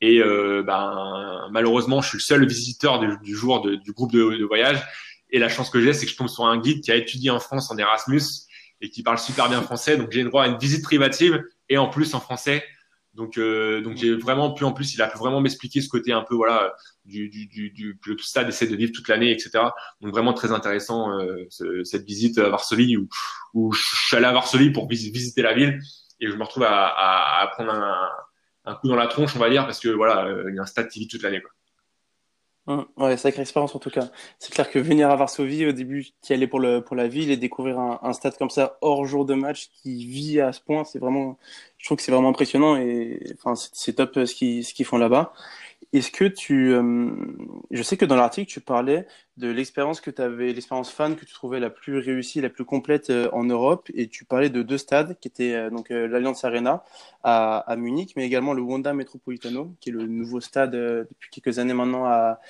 Et 0.00 0.20
euh, 0.20 0.62
ben 0.64 1.48
malheureusement, 1.50 2.00
je 2.00 2.10
suis 2.10 2.18
le 2.18 2.22
seul 2.22 2.46
visiteur 2.46 3.00
du, 3.00 3.08
du 3.24 3.34
jour 3.34 3.62
de, 3.62 3.74
du 3.74 3.90
groupe 3.90 4.12
de 4.12 4.44
voyage. 4.44 4.80
Et 5.30 5.40
la 5.40 5.48
chance 5.48 5.70
que 5.70 5.80
j'ai, 5.80 5.92
c'est 5.92 6.06
que 6.06 6.12
je 6.12 6.16
tombe 6.16 6.28
sur 6.28 6.46
un 6.46 6.58
guide 6.58 6.82
qui 6.82 6.92
a 6.92 6.94
étudié 6.94 7.30
en 7.30 7.40
France 7.40 7.70
en 7.72 7.76
Erasmus 7.76 8.22
et 8.80 8.90
qui 8.90 9.02
parle 9.02 9.18
super 9.18 9.48
bien 9.48 9.62
français. 9.62 9.96
Donc 9.96 10.12
j'ai 10.12 10.22
le 10.22 10.28
droit 10.28 10.44
à 10.44 10.48
une 10.48 10.58
visite 10.58 10.82
privative 10.82 11.42
et 11.68 11.78
en 11.78 11.88
plus 11.88 12.14
en 12.14 12.20
français. 12.20 12.64
Donc 13.14 13.36
euh, 13.36 13.80
donc 13.80 13.96
j'ai 13.96 14.14
vraiment 14.14 14.52
pu 14.52 14.64
en 14.64 14.72
plus 14.72 14.94
il 14.94 15.02
a 15.02 15.08
pu 15.08 15.18
vraiment 15.18 15.40
m'expliquer 15.40 15.80
ce 15.80 15.88
côté 15.88 16.12
un 16.12 16.22
peu 16.22 16.36
voilà 16.36 16.74
du 17.04 17.28
du 17.28 17.46
du, 17.46 17.70
du 17.70 17.98
que 17.98 18.10
le 18.10 18.18
stade 18.18 18.48
essaie 18.48 18.66
de 18.66 18.76
vivre 18.76 18.92
toute 18.94 19.08
l'année 19.08 19.32
etc. 19.32 19.50
Donc 20.00 20.12
vraiment 20.12 20.34
très 20.34 20.52
intéressant 20.52 21.18
euh, 21.18 21.44
ce, 21.48 21.82
cette 21.82 22.04
visite 22.04 22.38
à 22.38 22.48
Varsovie 22.48 22.96
où 22.96 23.08
où 23.54 23.72
je 23.72 23.82
suis 23.82 24.16
allé 24.16 24.26
à 24.26 24.32
Varsovie 24.32 24.70
pour 24.70 24.88
visiter 24.88 25.42
la 25.42 25.54
ville 25.54 25.80
et 26.20 26.28
je 26.28 26.36
me 26.36 26.44
retrouve 26.44 26.64
à, 26.64 26.86
à, 26.86 27.42
à 27.42 27.46
prendre 27.48 27.72
un, 27.72 28.08
un 28.66 28.74
coup 28.74 28.88
dans 28.88 28.96
la 28.96 29.08
tronche 29.08 29.34
on 29.34 29.40
va 29.40 29.50
dire 29.50 29.64
parce 29.64 29.80
que 29.80 29.88
voilà 29.88 30.26
euh, 30.26 30.44
il 30.50 30.54
y 30.54 30.58
a 30.58 30.62
un 30.62 30.66
stade 30.66 30.88
qui 30.88 31.00
vit 31.00 31.08
toute 31.08 31.22
l'année. 31.22 31.42
Mmh, 32.68 32.82
ouais, 32.98 33.16
sacrée 33.16 33.40
expérience 33.40 33.74
en 33.74 33.78
tout 33.78 33.88
cas. 33.88 34.10
C'est 34.38 34.52
clair 34.52 34.70
que 34.70 34.78
venir 34.78 35.10
à 35.10 35.16
Varsovie, 35.16 35.64
au 35.66 35.72
début, 35.72 36.04
tu 36.04 36.32
y 36.32 36.34
allais 36.34 36.46
pour, 36.46 36.60
le, 36.60 36.84
pour 36.84 36.96
la 36.96 37.08
ville 37.08 37.30
et 37.30 37.38
découvrir 37.38 37.78
un, 37.78 37.98
un, 38.02 38.12
stade 38.12 38.36
comme 38.36 38.50
ça 38.50 38.76
hors 38.82 39.06
jour 39.06 39.24
de 39.24 39.32
match 39.32 39.70
qui 39.70 40.04
vit 40.04 40.38
à 40.38 40.52
ce 40.52 40.60
point, 40.60 40.84
c'est 40.84 40.98
vraiment, 40.98 41.38
je 41.78 41.86
trouve 41.86 41.96
que 41.96 42.02
c'est 42.02 42.12
vraiment 42.12 42.28
impressionnant 42.28 42.76
et 42.76 43.20
enfin, 43.38 43.54
c'est 43.72 43.94
top 43.94 44.12
ce 44.26 44.34
qu'ils 44.34 44.64
ce 44.66 44.74
qu'ils 44.74 44.84
font 44.84 44.98
là-bas. 44.98 45.32
Est-ce 45.94 46.10
que 46.10 46.26
tu, 46.26 46.74
euh, 46.74 47.10
je 47.70 47.82
sais 47.82 47.96
que 47.96 48.04
dans 48.04 48.16
l'article 48.16 48.52
tu 48.52 48.60
parlais 48.60 49.06
de 49.38 49.48
l'expérience 49.48 50.00
que 50.00 50.10
tu 50.10 50.20
avais, 50.20 50.52
l'expérience 50.52 50.90
fan 50.90 51.14
que 51.14 51.24
tu 51.24 51.32
trouvais 51.32 51.60
la 51.60 51.70
plus 51.70 51.98
réussie, 51.98 52.40
la 52.40 52.48
plus 52.48 52.64
complète 52.64 53.10
euh, 53.10 53.28
en 53.32 53.44
Europe, 53.44 53.88
et 53.94 54.08
tu 54.08 54.24
parlais 54.24 54.50
de 54.50 54.62
deux 54.62 54.78
stades 54.78 55.16
qui 55.20 55.28
étaient 55.28 55.54
euh, 55.54 55.70
donc 55.70 55.92
euh, 55.92 56.34
Arena 56.42 56.82
à, 57.22 57.58
à, 57.58 57.76
Munich, 57.76 58.14
mais 58.16 58.26
également 58.26 58.52
le 58.52 58.62
Wanda 58.62 58.92
Metropolitano, 58.92 59.76
qui 59.80 59.90
est 59.90 59.92
le 59.92 60.06
nouveau 60.06 60.40
stade 60.40 60.74
euh, 60.74 61.04
depuis 61.04 61.30
quelques 61.30 61.60
années 61.60 61.72
maintenant 61.72 62.04
à, 62.04 62.40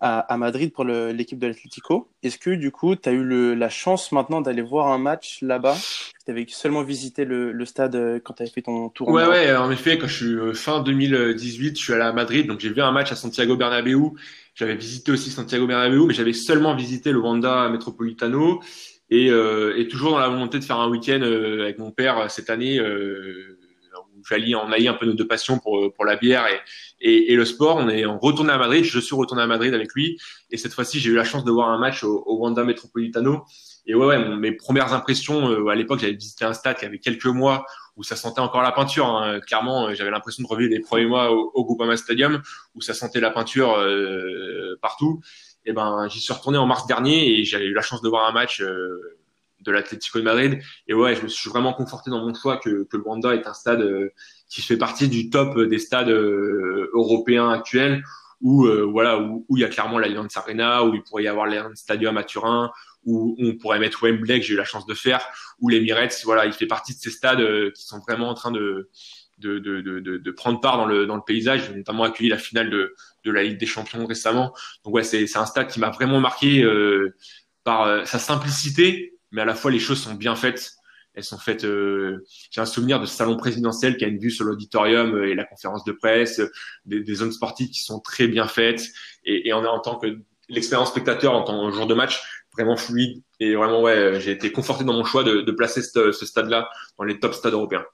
à, 0.00 0.36
Madrid 0.38 0.72
pour 0.72 0.84
l'équipe 0.84 1.38
de 1.38 1.48
l'Atlético. 1.48 2.08
Est-ce 2.22 2.38
que 2.38 2.50
du 2.50 2.70
coup 2.70 2.96
tu 2.96 3.08
as 3.08 3.12
eu 3.12 3.22
le, 3.22 3.54
la 3.54 3.68
chance 3.68 4.10
maintenant 4.12 4.40
d'aller 4.40 4.62
voir 4.62 4.88
un 4.88 4.98
match 4.98 5.42
là-bas? 5.42 5.76
Tu 6.24 6.30
avais 6.30 6.46
seulement 6.48 6.82
visité 6.82 7.24
le, 7.24 7.64
stade 7.64 8.20
quand 8.24 8.34
tu 8.34 8.42
avais 8.42 8.50
fait 8.50 8.62
ton 8.62 8.88
tour. 8.88 9.08
Ouais, 9.08 9.24
en 9.24 9.28
ouais, 9.28 9.56
en 9.56 9.70
effet, 9.70 9.98
quand 9.98 10.06
je 10.06 10.24
suis 10.24 10.54
fin 10.54 10.80
2018, 10.80 11.78
je 11.78 11.82
suis 11.82 11.92
allé 11.92 12.02
à 12.02 12.12
Madrid, 12.12 12.46
donc 12.46 12.60
j'ai 12.60 12.70
vu 12.70 12.80
un 12.80 12.92
match 12.92 13.12
à 13.12 13.16
Santiago 13.16 13.56
Bernabéu. 13.56 14.14
J'avais 14.58 14.74
visité 14.74 15.12
aussi 15.12 15.30
Santiago 15.30 15.68
Bernabéu, 15.68 16.04
mais 16.06 16.14
j'avais 16.14 16.32
seulement 16.32 16.74
visité 16.74 17.12
le 17.12 17.20
Wanda 17.20 17.68
Metropolitano 17.68 18.60
et, 19.08 19.30
euh, 19.30 19.78
et 19.78 19.86
toujours 19.86 20.10
dans 20.10 20.18
la 20.18 20.28
volonté 20.28 20.58
de 20.58 20.64
faire 20.64 20.80
un 20.80 20.90
week-end 20.90 21.20
euh, 21.22 21.62
avec 21.62 21.78
mon 21.78 21.92
père 21.92 22.28
cette 22.28 22.50
année. 22.50 22.78
Euh, 22.78 23.56
où 24.16 24.22
j'allais 24.28 24.56
en 24.56 24.72
allier 24.72 24.88
un 24.88 24.94
peu 24.94 25.06
nos 25.06 25.12
deux 25.12 25.28
passions 25.28 25.60
pour 25.60 25.92
pour 25.94 26.04
la 26.04 26.16
bière 26.16 26.44
et, 26.48 26.58
et, 27.00 27.32
et, 27.32 27.36
le 27.36 27.44
sport. 27.44 27.76
On 27.76 27.88
est 27.88 28.04
retourné 28.04 28.50
à 28.50 28.58
Madrid. 28.58 28.82
Je 28.82 28.98
suis 28.98 29.14
retourné 29.14 29.42
à 29.42 29.46
Madrid 29.46 29.72
avec 29.74 29.92
lui 29.94 30.18
et 30.50 30.56
cette 30.56 30.72
fois-ci 30.72 30.98
j'ai 30.98 31.10
eu 31.10 31.14
la 31.14 31.22
chance 31.22 31.44
de 31.44 31.52
voir 31.52 31.68
un 31.68 31.78
match 31.78 32.02
au, 32.02 32.24
au 32.26 32.38
Wanda 32.38 32.64
Metropolitano 32.64 33.44
et 33.88 33.94
ouais, 33.94 34.06
ouais 34.06 34.36
mes 34.36 34.52
premières 34.52 34.92
impressions, 34.92 35.50
euh, 35.50 35.68
à 35.68 35.74
l'époque, 35.74 36.00
j'avais 36.00 36.12
visité 36.12 36.44
un 36.44 36.52
stade 36.52 36.76
qui 36.76 36.84
avait 36.84 36.98
quelques 36.98 37.24
mois 37.24 37.64
où 37.98 38.04
ça 38.04 38.16
sentait 38.16 38.40
encore 38.40 38.62
la 38.62 38.72
peinture. 38.72 39.06
Hein. 39.06 39.40
Clairement, 39.40 39.88
euh, 39.88 39.94
j'avais 39.94 40.10
l'impression 40.10 40.42
de 40.42 40.48
revivre 40.48 40.70
les 40.70 40.80
premiers 40.80 41.06
mois 41.06 41.32
au, 41.32 41.50
au 41.52 41.64
Groupama 41.64 41.96
Stadium 41.96 42.40
où 42.74 42.80
ça 42.80 42.94
sentait 42.94 43.20
la 43.20 43.30
peinture 43.30 43.76
euh, 43.76 44.78
partout. 44.80 45.20
Et 45.68 45.72
ben, 45.72 46.08
j'y 46.08 46.20
suis 46.20 46.32
retourné 46.32 46.56
en 46.56 46.66
mars 46.66 46.86
dernier 46.86 47.38
et 47.38 47.44
j'avais 47.44 47.66
eu 47.66 47.74
la 47.74 47.82
chance 47.82 48.00
de 48.00 48.08
voir 48.08 48.26
un 48.26 48.32
match 48.32 48.62
euh, 48.62 49.18
de 49.60 49.70
l'Atlético 49.72 50.18
de 50.18 50.24
Madrid. 50.24 50.60
Et 50.86 50.94
ouais, 50.94 51.14
je 51.14 51.22
me 51.22 51.28
suis 51.28 51.50
vraiment 51.50 51.74
conforté 51.74 52.10
dans 52.10 52.24
mon 52.24 52.32
choix 52.32 52.56
que, 52.56 52.84
que 52.84 52.96
le 52.96 53.02
Wanda 53.04 53.34
est 53.34 53.46
un 53.46 53.52
stade 53.52 53.82
euh, 53.82 54.08
qui 54.48 54.62
fait 54.62 54.78
partie 54.78 55.08
du 55.08 55.28
top 55.28 55.58
des 55.60 55.78
stades 55.78 56.08
euh, 56.08 56.90
européens 56.94 57.50
actuels 57.50 58.02
où 58.40 58.68
voilà 58.92 59.18
où, 59.18 59.44
où 59.48 59.56
il 59.56 59.62
y 59.62 59.64
a 59.64 59.68
clairement 59.68 59.98
l'Allianz 59.98 60.28
Arena, 60.36 60.84
où 60.84 60.94
il 60.94 61.02
pourrait 61.02 61.24
y 61.24 61.28
avoir 61.28 61.46
l'Allianz 61.46 61.74
Stadium 61.74 62.16
à 62.16 62.22
Turin, 62.22 62.70
où 63.04 63.36
on 63.38 63.56
pourrait 63.56 63.78
mettre 63.78 64.02
Wembley 64.02 64.40
que 64.40 64.46
j'ai 64.46 64.54
eu 64.54 64.56
la 64.56 64.64
chance 64.64 64.86
de 64.86 64.94
faire, 64.94 65.26
ou 65.60 65.68
l'Emirates, 65.68 66.20
voilà, 66.24 66.46
il 66.46 66.52
fait 66.52 66.66
partie 66.66 66.94
de 66.94 66.98
ces 66.98 67.10
stades 67.10 67.40
euh, 67.40 67.70
qui 67.70 67.84
sont 67.84 68.00
vraiment 68.00 68.28
en 68.28 68.34
train 68.34 68.50
de 68.50 68.88
de, 69.38 69.58
de, 69.58 69.80
de, 69.80 70.18
de, 70.18 70.30
prendre 70.30 70.60
part 70.60 70.76
dans 70.78 70.86
le, 70.86 71.06
dans 71.06 71.16
le 71.16 71.22
paysage. 71.24 71.70
Notamment 71.70 72.04
accueilli 72.04 72.28
la 72.28 72.38
finale 72.38 72.70
de, 72.70 72.94
de 73.24 73.30
la 73.30 73.42
Ligue 73.42 73.58
des 73.58 73.66
Champions 73.66 74.06
récemment. 74.06 74.54
Donc 74.84 74.94
ouais, 74.94 75.04
c'est, 75.04 75.36
un 75.36 75.46
stade 75.46 75.68
qui 75.68 75.80
m'a 75.80 75.90
vraiment 75.90 76.20
marqué 76.20 76.62
euh, 76.62 77.14
par 77.64 77.82
euh, 77.82 78.04
sa 78.04 78.18
simplicité, 78.18 79.18
mais 79.30 79.42
à 79.42 79.44
la 79.44 79.54
fois 79.54 79.70
les 79.70 79.78
choses 79.78 80.00
sont 80.00 80.14
bien 80.14 80.34
faites. 80.34 80.72
Elles 81.14 81.24
sont 81.24 81.38
faites. 81.38 81.64
Euh, 81.64 82.24
j'ai 82.50 82.60
un 82.60 82.66
souvenir 82.66 83.00
de 83.00 83.06
ce 83.06 83.14
salon 83.14 83.36
présidentiel 83.36 83.96
qui 83.96 84.04
a 84.04 84.08
une 84.08 84.18
vue 84.18 84.30
sur 84.30 84.44
l'auditorium 84.44 85.22
et 85.24 85.34
la 85.34 85.44
conférence 85.44 85.84
de 85.84 85.92
presse, 85.92 86.40
des, 86.84 87.00
des 87.00 87.14
zones 87.14 87.32
sportives 87.32 87.70
qui 87.70 87.82
sont 87.82 87.98
très 88.00 88.28
bien 88.28 88.46
faites. 88.46 88.84
Et, 89.24 89.48
et 89.48 89.52
en, 89.52 89.64
en 89.64 89.80
tant 89.80 89.96
que 89.96 90.06
l'expérience 90.48 90.90
spectateur 90.90 91.34
en 91.34 91.42
tant 91.42 91.70
jour 91.70 91.86
de 91.86 91.94
match, 91.94 92.22
vraiment 92.58 92.76
fluide. 92.76 93.22
Et 93.40 93.54
vraiment, 93.54 93.82
ouais, 93.82 94.20
j'ai 94.20 94.32
été 94.32 94.52
conforté 94.52 94.84
dans 94.84 94.92
mon 94.92 95.04
choix 95.04 95.24
de, 95.24 95.50
placer 95.52 95.82
ce, 95.82 96.12
ce 96.12 96.26
stade-là 96.26 96.68
dans 96.98 97.04
les 97.04 97.18
top 97.18 97.34
stades 97.34 97.52
européens. 97.52 97.84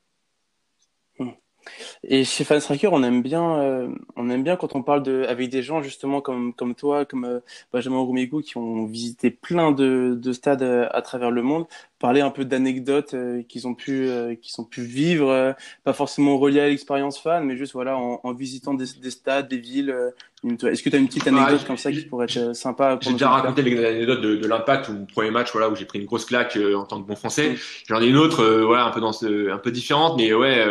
Et 2.02 2.24
chez 2.24 2.44
Fans 2.44 2.60
Tracker, 2.60 2.88
on 2.92 3.02
aime 3.02 3.22
bien, 3.22 3.58
euh, 3.60 3.88
on 4.16 4.28
aime 4.30 4.42
bien 4.42 4.56
quand 4.56 4.74
on 4.74 4.82
parle 4.82 5.02
de, 5.02 5.24
avec 5.28 5.50
des 5.50 5.62
gens 5.62 5.82
justement 5.82 6.20
comme 6.20 6.52
comme 6.54 6.74
toi, 6.74 7.04
comme 7.04 7.24
euh, 7.24 7.40
Benjamin 7.72 7.98
Roumégou, 7.98 8.42
qui 8.42 8.56
ont 8.56 8.86
visité 8.86 9.30
plein 9.30 9.72
de, 9.72 10.18
de 10.20 10.32
stades 10.32 10.62
euh, 10.62 10.88
à 10.92 11.02
travers 11.02 11.30
le 11.30 11.42
monde, 11.42 11.66
parler 12.04 12.20
un 12.20 12.28
peu 12.28 12.44
d'anecdotes 12.44 13.14
euh, 13.14 13.42
qu'ils 13.48 13.66
ont 13.66 13.74
pu, 13.74 14.06
euh, 14.10 14.34
qu'ils 14.34 14.60
ont 14.60 14.64
pu 14.64 14.82
vivre, 14.82 15.30
euh, 15.30 15.52
pas 15.84 15.94
forcément 15.94 16.36
reliées 16.36 16.60
à 16.60 16.68
l'expérience 16.68 17.18
fan, 17.18 17.42
mais 17.44 17.56
juste 17.56 17.72
voilà 17.72 17.96
en, 17.96 18.20
en 18.22 18.34
visitant 18.34 18.74
des, 18.74 18.84
des, 19.00 19.10
stades, 19.10 19.48
des 19.48 19.56
villes. 19.56 20.12
Est-ce 20.44 20.82
que 20.82 20.90
tu 20.90 20.96
as 20.96 20.98
une 20.98 21.06
petite 21.06 21.26
anecdote 21.26 21.64
comme 21.66 21.78
ça 21.78 21.90
qui 21.90 22.02
pourrait 22.02 22.26
être 22.26 22.54
sympa 22.54 22.98
J'ai 23.00 23.12
déjà 23.12 23.30
raconté 23.30 23.62
l'anecdote 23.62 24.20
de, 24.20 24.36
de 24.36 24.46
l'impact 24.46 24.90
ou 24.90 25.06
premier 25.06 25.30
match, 25.30 25.50
voilà, 25.52 25.70
où 25.70 25.76
j'ai 25.76 25.86
pris 25.86 25.98
une 25.98 26.04
grosse 26.04 26.26
claque 26.26 26.58
en 26.76 26.84
tant 26.84 27.00
que 27.00 27.08
bon 27.08 27.16
français. 27.16 27.54
J'en 27.88 28.02
ai 28.02 28.06
une 28.06 28.18
autre, 28.18 28.44
voilà, 28.66 28.84
un 28.84 28.90
peu 28.90 29.00
dans 29.00 29.14
ce, 29.14 29.50
un 29.50 29.56
peu 29.56 29.70
différente, 29.70 30.18
mais 30.18 30.34
ouais, 30.34 30.62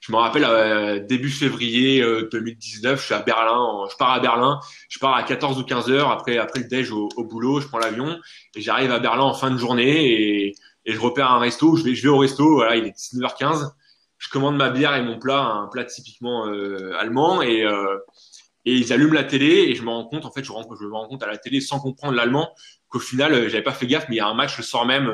je 0.00 0.12
me 0.12 0.18
rappelle 0.18 1.06
début 1.06 1.30
février 1.30 2.04
2019, 2.30 3.00
je 3.00 3.04
suis 3.06 3.14
à 3.14 3.20
Berlin, 3.20 3.86
je 3.90 3.96
pars 3.96 4.12
à 4.12 4.20
Berlin, 4.20 4.60
je 4.90 4.98
pars 4.98 5.16
à 5.16 5.22
14 5.22 5.58
ou 5.58 5.64
15 5.64 5.90
heures 5.90 6.10
après 6.10 6.36
après 6.36 6.60
le 6.60 6.68
déj 6.68 6.90
au, 6.90 7.08
au 7.16 7.24
boulot, 7.24 7.62
je 7.62 7.68
prends 7.68 7.78
l'avion 7.78 8.18
j'arrive 8.56 8.90
à 8.92 8.98
Berlin 8.98 9.24
en 9.24 9.34
fin 9.34 9.50
de 9.50 9.56
journée 9.56 10.52
et 10.86 10.92
je 10.92 10.98
repère 10.98 11.30
un 11.30 11.38
resto. 11.38 11.76
Je 11.76 11.84
vais, 11.84 12.08
au 12.08 12.18
resto. 12.18 12.54
Voilà, 12.54 12.76
il 12.76 12.86
est 12.86 12.96
19h15. 12.96 13.70
Je 14.18 14.28
commande 14.30 14.56
ma 14.56 14.70
bière 14.70 14.94
et 14.94 15.02
mon 15.02 15.18
plat, 15.18 15.42
un 15.42 15.66
plat 15.66 15.84
typiquement 15.84 16.46
euh, 16.46 16.96
allemand, 16.98 17.42
et 17.42 17.64
euh, 17.64 17.98
et 18.64 18.74
ils 18.74 18.92
allument 18.92 19.12
la 19.12 19.22
télé 19.22 19.46
et 19.46 19.74
je 19.76 19.82
me 19.82 19.90
rends 19.90 20.06
compte, 20.06 20.24
en 20.24 20.32
fait, 20.32 20.42
je, 20.42 20.50
me 20.50 20.92
rends 20.92 21.06
compte 21.06 21.22
à 21.22 21.28
la 21.28 21.36
télé 21.36 21.60
sans 21.60 21.78
comprendre 21.78 22.14
l'allemand 22.14 22.52
qu'au 22.88 22.98
final, 22.98 23.32
euh, 23.32 23.48
j'avais 23.48 23.62
pas 23.62 23.72
fait 23.72 23.86
gaffe, 23.86 24.06
mais 24.08 24.16
il 24.16 24.18
y 24.18 24.22
a 24.22 24.26
un 24.26 24.34
match 24.34 24.56
le 24.56 24.64
soir 24.64 24.86
même 24.86 25.12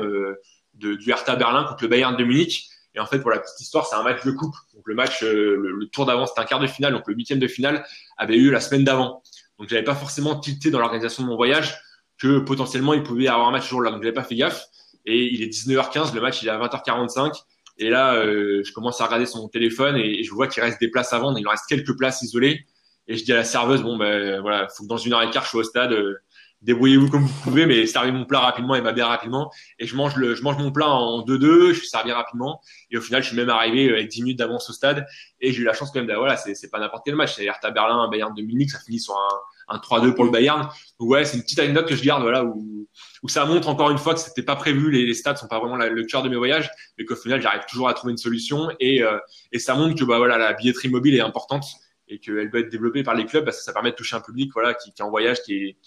du 0.73 1.11
Hertha 1.11 1.35
Berlin 1.35 1.63
contre 1.65 1.83
le 1.83 1.89
Bayern 1.89 2.15
de 2.15 2.23
Munich. 2.23 2.69
Et 2.95 2.99
en 2.99 3.05
fait, 3.05 3.19
pour 3.19 3.29
la 3.29 3.39
petite 3.39 3.59
histoire, 3.59 3.85
c'est 3.85 3.95
un 3.95 4.03
match 4.03 4.23
de 4.23 4.31
coupe. 4.31 4.55
Donc 4.73 4.83
le 4.87 4.95
match, 4.95 5.21
le, 5.21 5.87
tour 5.91 6.05
d'avant, 6.05 6.25
c'était 6.25 6.39
un 6.39 6.45
quart 6.45 6.59
de 6.59 6.67
finale, 6.67 6.93
donc 6.93 7.07
le 7.07 7.13
huitième 7.13 7.39
de 7.39 7.47
finale 7.47 7.85
avait 8.17 8.37
eu 8.37 8.49
la 8.49 8.59
semaine 8.59 8.83
d'avant. 8.83 9.21
Donc 9.59 9.69
j'avais 9.69 9.83
pas 9.83 9.95
forcément 9.95 10.39
tilté 10.39 10.71
dans 10.71 10.79
l'organisation 10.79 11.23
de 11.23 11.27
mon 11.27 11.35
voyage 11.35 11.77
que 12.23 12.39
potentiellement 12.39 12.93
il 12.93 13.03
pouvait 13.03 13.27
avoir 13.27 13.49
un 13.49 13.51
match 13.51 13.65
ce 13.65 13.69
jour-là. 13.69 13.91
Donc 13.91 14.01
j'avais 14.01 14.13
pas 14.13 14.23
fait 14.23 14.35
gaffe. 14.35 14.65
Et 15.05 15.33
il 15.33 15.43
est 15.43 15.47
19h15, 15.47 16.15
le 16.15 16.21
match 16.21 16.41
il 16.41 16.47
est 16.47 16.51
à 16.51 16.57
20h45. 16.57 17.33
Et 17.79 17.89
là, 17.89 18.15
euh, 18.15 18.61
je 18.63 18.71
commence 18.71 19.01
à 19.01 19.05
regarder 19.05 19.25
sur 19.25 19.39
mon 19.39 19.49
téléphone 19.49 19.97
et, 19.97 20.23
je 20.23 20.31
vois 20.31 20.47
qu'il 20.47 20.63
reste 20.63 20.79
des 20.79 20.89
places 20.89 21.11
à 21.11 21.19
vendre. 21.19 21.37
Il 21.37 21.47
reste 21.47 21.65
quelques 21.67 21.97
places 21.97 22.21
isolées. 22.21 22.65
Et 23.07 23.17
je 23.17 23.25
dis 23.25 23.33
à 23.33 23.35
la 23.35 23.43
serveuse, 23.43 23.81
bon 23.81 23.97
ben 23.97 24.39
voilà, 24.39 24.69
faut 24.69 24.83
que 24.83 24.87
dans 24.87 24.97
une 24.97 25.11
heure 25.11 25.21
et 25.21 25.29
quart 25.29 25.43
je 25.43 25.49
sois 25.49 25.59
au 25.59 25.63
stade. 25.63 25.91
Euh, 25.91 26.15
débrouillez-vous 26.61 27.09
comme 27.09 27.23
vous 27.23 27.41
pouvez, 27.43 27.65
mais 27.65 27.85
servez 27.85 28.13
mon 28.13 28.23
plat 28.23 28.39
rapidement 28.39 28.75
et 28.75 28.81
ma 28.81 28.93
bière 28.93 29.09
rapidement. 29.09 29.51
Et 29.79 29.85
je 29.85 29.97
mange 29.97 30.15
le, 30.15 30.35
je 30.35 30.41
mange 30.43 30.57
mon 30.57 30.71
plat 30.71 30.87
en 30.87 31.25
2-2, 31.25 31.73
je 31.73 31.79
suis 31.79 31.87
servi 31.87 32.13
rapidement. 32.13 32.61
Et 32.89 32.97
au 32.97 33.01
final, 33.01 33.21
je 33.21 33.27
suis 33.27 33.35
même 33.35 33.49
arrivé 33.49 33.89
euh, 33.89 33.95
avec 33.95 34.07
10 34.07 34.23
minutes 34.23 34.39
d'avance 34.39 34.69
au 34.69 34.73
stade. 34.73 35.05
Et 35.41 35.51
j'ai 35.51 35.61
eu 35.61 35.65
la 35.65 35.73
chance 35.73 35.91
quand 35.91 35.99
même 35.99 36.07
d'avoir, 36.07 36.33
voilà, 36.33 36.37
c'est 36.37 36.71
pas 36.71 36.79
n'importe 36.79 37.03
quel 37.05 37.15
match. 37.15 37.35
C'est 37.35 37.43
Hertha 37.43 37.71
Berlin, 37.71 38.07
Bayern 38.09 38.33
de 38.33 38.41
Munich, 38.41 38.69
ça 38.71 38.79
finit 38.79 38.99
sur 38.99 39.15
un, 39.15 39.39
un 39.73 39.77
3-2 39.77 40.13
pour 40.13 40.25
le 40.25 40.31
Bayern. 40.31 40.69
Donc 40.99 41.09
ouais, 41.09 41.25
c'est 41.25 41.37
une 41.37 41.43
petite 41.43 41.59
anecdote 41.59 41.87
que 41.87 41.95
je 41.95 42.03
garde, 42.03 42.21
voilà, 42.21 42.45
où, 42.45 42.87
où 43.23 43.29
ça 43.29 43.45
montre 43.45 43.69
encore 43.69 43.89
une 43.89 43.97
fois 43.97 44.13
que 44.13 44.19
c'était 44.19 44.43
pas 44.43 44.55
prévu, 44.55 44.91
les, 44.91 45.05
les 45.05 45.13
stades 45.13 45.37
sont 45.37 45.47
pas 45.47 45.59
vraiment 45.59 45.77
le 45.77 46.03
cœur 46.03 46.23
de 46.23 46.29
mes 46.29 46.35
voyages, 46.35 46.69
mais 46.97 47.05
qu'au 47.05 47.15
final, 47.15 47.41
j'arrive 47.41 47.63
toujours 47.69 47.89
à 47.89 47.93
trouver 47.93 48.11
une 48.11 48.17
solution. 48.17 48.69
Et, 48.79 49.01
euh, 49.01 49.17
et 49.51 49.59
ça 49.59 49.75
montre 49.75 49.95
que, 49.95 50.05
bah 50.05 50.17
voilà, 50.17 50.37
la 50.37 50.53
billetterie 50.53 50.89
mobile 50.89 51.15
est 51.15 51.21
importante 51.21 51.65
et 52.07 52.19
qu'elle 52.19 52.49
doit 52.49 52.59
être 52.59 52.69
développée 52.69 53.03
par 53.03 53.15
les 53.15 53.25
clubs 53.25 53.45
parce 53.45 53.57
que 53.57 53.63
ça 53.63 53.73
permet 53.73 53.91
de 53.91 53.95
toucher 53.95 54.15
un 54.15 54.21
public, 54.21 54.51
voilà, 54.53 54.73
qui, 54.73 54.89
est 54.89 55.01
en 55.01 55.09
voyage, 55.09 55.41
qui 55.43 55.53
est, 55.55 55.77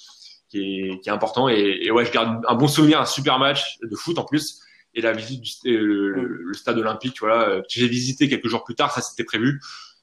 qui 0.49 0.99
est, 1.05 1.11
important. 1.11 1.49
Et, 1.49 1.91
ouais, 1.91 2.05
je 2.05 2.13
garde 2.13 2.43
un 2.49 2.55
bon 2.55 2.69
souvenir, 2.69 3.01
un 3.01 3.07
super 3.07 3.39
match 3.39 3.79
de 3.83 3.97
foot 3.97 4.19
en 4.19 4.25
plus. 4.25 4.61
Et 4.95 5.03
la 5.03 5.13
visite 5.13 5.43
du 5.65 5.77
le, 5.77 6.55
stade 6.55 6.79
olympique, 6.79 7.19
voilà, 7.21 7.61
que 7.61 7.67
j'ai 7.69 7.87
visité 7.87 8.29
quelques 8.29 8.49
jours 8.49 8.65
plus 8.65 8.75
tard, 8.75 8.93
ça 8.93 9.03
c'était 9.03 9.25
prévu. 9.25 9.61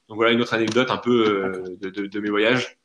Donc 0.08 0.16
voilà 0.16 0.32
une 0.32 0.40
autre 0.40 0.54
anecdote 0.54 0.90
un 0.90 0.98
peu 0.98 1.26
euh, 1.26 1.64
de, 1.80 2.06
de, 2.06 2.20
mes 2.20 2.30
voyages. 2.30 2.78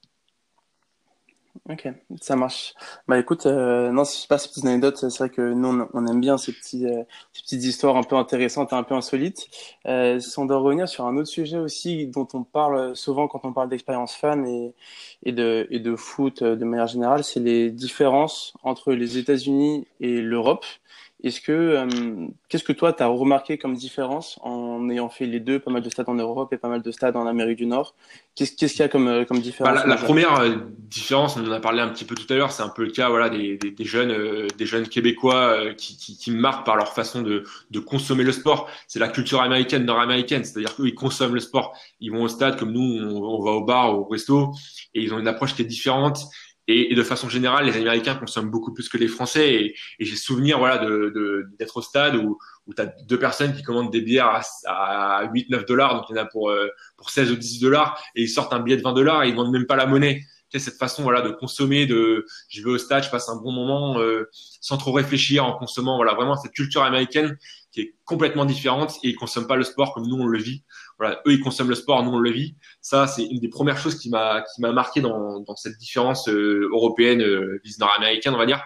Ok, 1.70 1.88
ça 2.22 2.36
marche. 2.36 2.74
Bah 3.08 3.20
écoute, 3.20 3.46
euh, 3.46 3.92
non, 3.92 4.04
c'est 4.04 4.28
pas 4.28 4.38
ces 4.38 4.50
petites 4.50 4.66
anecdotes, 4.66 4.98
c'est 4.98 5.18
vrai 5.18 5.30
que 5.30 5.54
nous 5.54 5.88
on, 5.94 6.08
aime 6.08 6.20
bien 6.20 6.38
ces, 6.38 6.52
petits, 6.52 6.86
euh, 6.88 7.04
ces 7.34 7.44
petites 7.44 7.64
histoires 7.64 7.96
un 7.96 8.04
peu 8.04 8.16
intéressantes 8.16 8.72
et 8.72 8.76
un 8.76 8.84
peu 8.84 8.96
insolites. 8.96 9.48
Euh, 9.86 10.20
si 10.20 10.40
on 10.40 10.48
revenir 10.48 10.88
sur 10.88 11.06
un 11.06 11.16
autre 11.18 11.28
sujet 11.28 11.58
aussi 11.58 12.08
dont 12.08 12.28
on 12.34 12.44
parle 12.44 12.96
souvent 12.96 13.28
quand 13.28 13.46
on 13.46 13.54
parle 13.54 13.70
d'expérience 13.70 14.16
fan 14.16 14.46
et, 14.48 14.74
et, 15.24 15.32
de, 15.32 15.68
et 15.70 15.80
de 15.80 15.96
foot 15.96 16.42
euh, 16.42 16.56
de 16.56 16.66
manière 16.66 16.88
générale, 16.88 17.24
c'est 17.24 17.40
les 17.40 17.72
différences 17.72 18.54
entre 18.64 18.94
les 18.94 19.18
États-Unis 19.18 19.88
et 20.00 20.22
l'Europe. 20.22 20.66
Est-ce 21.22 21.42
que 21.42 21.52
euh, 21.52 22.28
qu'est-ce 22.48 22.64
que 22.64 22.72
toi 22.72 22.94
tu 22.94 23.04
as 23.04 23.08
remarqué 23.08 23.58
comme 23.58 23.76
différence 23.76 24.40
en 24.42 24.90
ayant 24.90 25.10
fait 25.10 25.26
les 25.26 25.42
deux, 25.42 25.60
pas 25.60 25.70
mal 25.70 25.82
de 25.82 25.90
stades 25.90 26.08
en 26.08 26.16
Europe 26.16 26.54
et 26.54 26.58
pas 26.58 26.70
mal 26.70 26.82
de 26.82 26.92
stades 26.92 27.18
en 27.18 27.28
Amérique 27.28 27.58
du 27.58 27.66
Nord? 27.66 27.94
Qu'est-ce 28.36 28.54
qu'il 28.56 28.80
y 28.80 28.82
a 28.84 28.88
comme 28.88 29.10
euh, 29.10 29.26
comme 29.26 29.40
différence 29.40 29.76
bah, 29.76 29.86
La, 29.86 29.98
première 29.98 30.40
euh, 30.40 30.56
différence, 30.78 31.36
on 31.36 31.46
en 31.46 31.52
a 31.52 31.60
parlé 31.60 31.82
un 31.82 31.90
petit 31.90 32.06
peu 32.06 32.16
tout 32.16 32.32
à 32.32 32.38
l'heure, 32.38 32.54
c'est 32.54 32.64
un 32.64 32.70
peu 32.70 32.86
le 32.86 32.92
cas 32.92 33.10
voilà 33.10 33.30
des, 33.30 33.58
des, 33.58 33.72
des 33.72 33.84
jeunes 33.84 34.48
des 34.58 34.66
jeunes 34.66 34.88
québécois 34.88 35.74
qui, 35.76 35.98
qui, 35.98 36.18
qui 36.18 36.32
marquent 36.32 36.66
par 36.66 36.78
leur 36.78 36.94
façon 36.94 37.22
de, 37.22 37.44
de 37.70 37.80
consommer 37.80 38.24
le 38.24 38.32
sport. 38.32 38.70
C'est 38.88 39.00
la 39.00 39.10
culture 39.10 39.42
américaine, 39.42 39.84
nord-américaine, 39.84 40.46
c'est-à-dire 40.46 40.74
qu'eux 40.74 40.88
ils 40.88 40.96
consomment 40.96 41.36
le 41.36 41.42
sport, 41.42 41.78
ils 42.00 42.12
vont 42.12 42.24
au 42.24 42.30
stade 42.30 42.58
comme 42.58 42.72
nous, 42.72 42.82
on, 42.82 43.24
on 43.24 43.44
va 43.44 43.52
au 43.52 43.66
bar, 43.66 44.00
au 44.00 44.06
resto, 44.06 44.54
et 44.94 45.02
ils 45.02 45.14
ont 45.14 45.20
une 45.20 45.28
approche 45.28 45.54
qui 45.54 45.64
est 45.64 45.66
différente 45.66 46.30
et, 46.70 46.92
et, 46.92 46.96
de 46.96 47.04
façon 47.04 47.30
générale, 47.30 47.66
les 47.66 47.76
Américains 47.78 48.16
consomment 48.16 48.52
beaucoup 48.52 48.74
plus 48.74 48.90
que 48.90 48.98
les 48.98 49.08
Français. 49.08 49.54
Et, 49.54 49.76
et 50.00 50.06
j'ai 50.06 50.16
souvenir 50.16 50.60
voilà, 50.60 50.78
d'être 50.78 50.90
de, 50.90 51.48
d'être 51.58 51.78
au 51.78 51.82
stade 51.82 52.16
où, 52.16 52.38
où 52.68 52.74
tu 52.76 52.82
as 52.82 52.86
deux 52.86 53.18
personnes 53.18 53.56
qui 53.56 53.64
commandent 53.64 53.92
des 53.92 54.02
bières 54.02 54.28
à, 54.66 55.18
à 55.18 55.26
8-9 55.28 55.66
dollars, 55.66 55.96
donc 55.96 56.06
il 56.10 56.16
y 56.16 56.20
en 56.20 56.22
a 56.22 56.26
pour, 56.26 56.52
euh, 56.52 56.70
pour 56.96 57.10
16 57.10 57.32
ou 57.32 57.36
10 57.36 57.60
dollars, 57.60 58.00
et 58.16 58.22
ils 58.22 58.30
sortent 58.30 58.54
un 58.54 58.60
billet 58.60 58.78
de 58.78 58.84
20 58.84 58.94
dollars 58.94 59.24
et 59.24 59.30
ils 59.30 59.36
vendent 59.36 59.52
même 59.52 59.66
pas 59.66 59.76
la 59.76 59.88
monnaie. 59.88 60.22
Tu 60.52 60.60
sais, 60.60 60.66
cette 60.66 60.80
façon 60.80 61.04
voilà 61.04 61.22
de 61.22 61.30
consommer, 61.30 61.86
de 61.86 62.26
je 62.50 62.64
vais 62.64 62.70
au 62.70 62.78
stade, 62.78 63.04
je 63.04 63.10
passe 63.10 63.30
un 63.30 63.36
bon 63.36 63.52
moment 63.52 64.00
euh, 64.00 64.30
sans 64.32 64.78
trop 64.78 64.92
réfléchir 64.92 65.46
en 65.46 65.54
consommant. 65.54 65.96
Voilà, 65.96 66.14
vraiment 66.14 66.36
cette 66.38 66.54
culture 66.54 66.84
américaine 66.84 67.38
qui 67.72 67.82
est 67.82 67.96
complètement 68.04 68.46
différente 68.46 68.98
et 69.04 69.10
ils 69.10 69.16
consomment 69.16 69.48
pas 69.48 69.58
le 69.58 69.64
sport 69.64 69.94
comme 69.94 70.08
nous 70.08 70.16
on 70.16 70.26
le 70.26 70.40
vit. 70.40 70.64
Voilà, 71.00 71.22
eux 71.26 71.34
ils 71.34 71.40
consomment 71.40 71.70
le 71.70 71.76
sport, 71.76 72.04
nous 72.04 72.12
on 72.12 72.20
le 72.20 72.32
vit. 72.32 72.56
Ça 72.82 73.08
c'est 73.08 73.24
une 73.24 73.40
des 73.40 73.48
premières 73.48 73.78
choses 73.78 73.98
qui 73.98 74.10
m'a 74.10 74.42
qui 74.42 74.62
m'a 74.62 74.74
marqué 74.74 75.00
dans, 75.00 75.40
dans 75.40 75.56
cette 75.56 75.78
différence 75.78 76.28
euh, 76.28 76.70
européenne 76.74 77.22
euh, 77.22 77.62
nord-américaine 77.80 78.34
on 78.34 78.38
va 78.38 78.46
dire. 78.46 78.62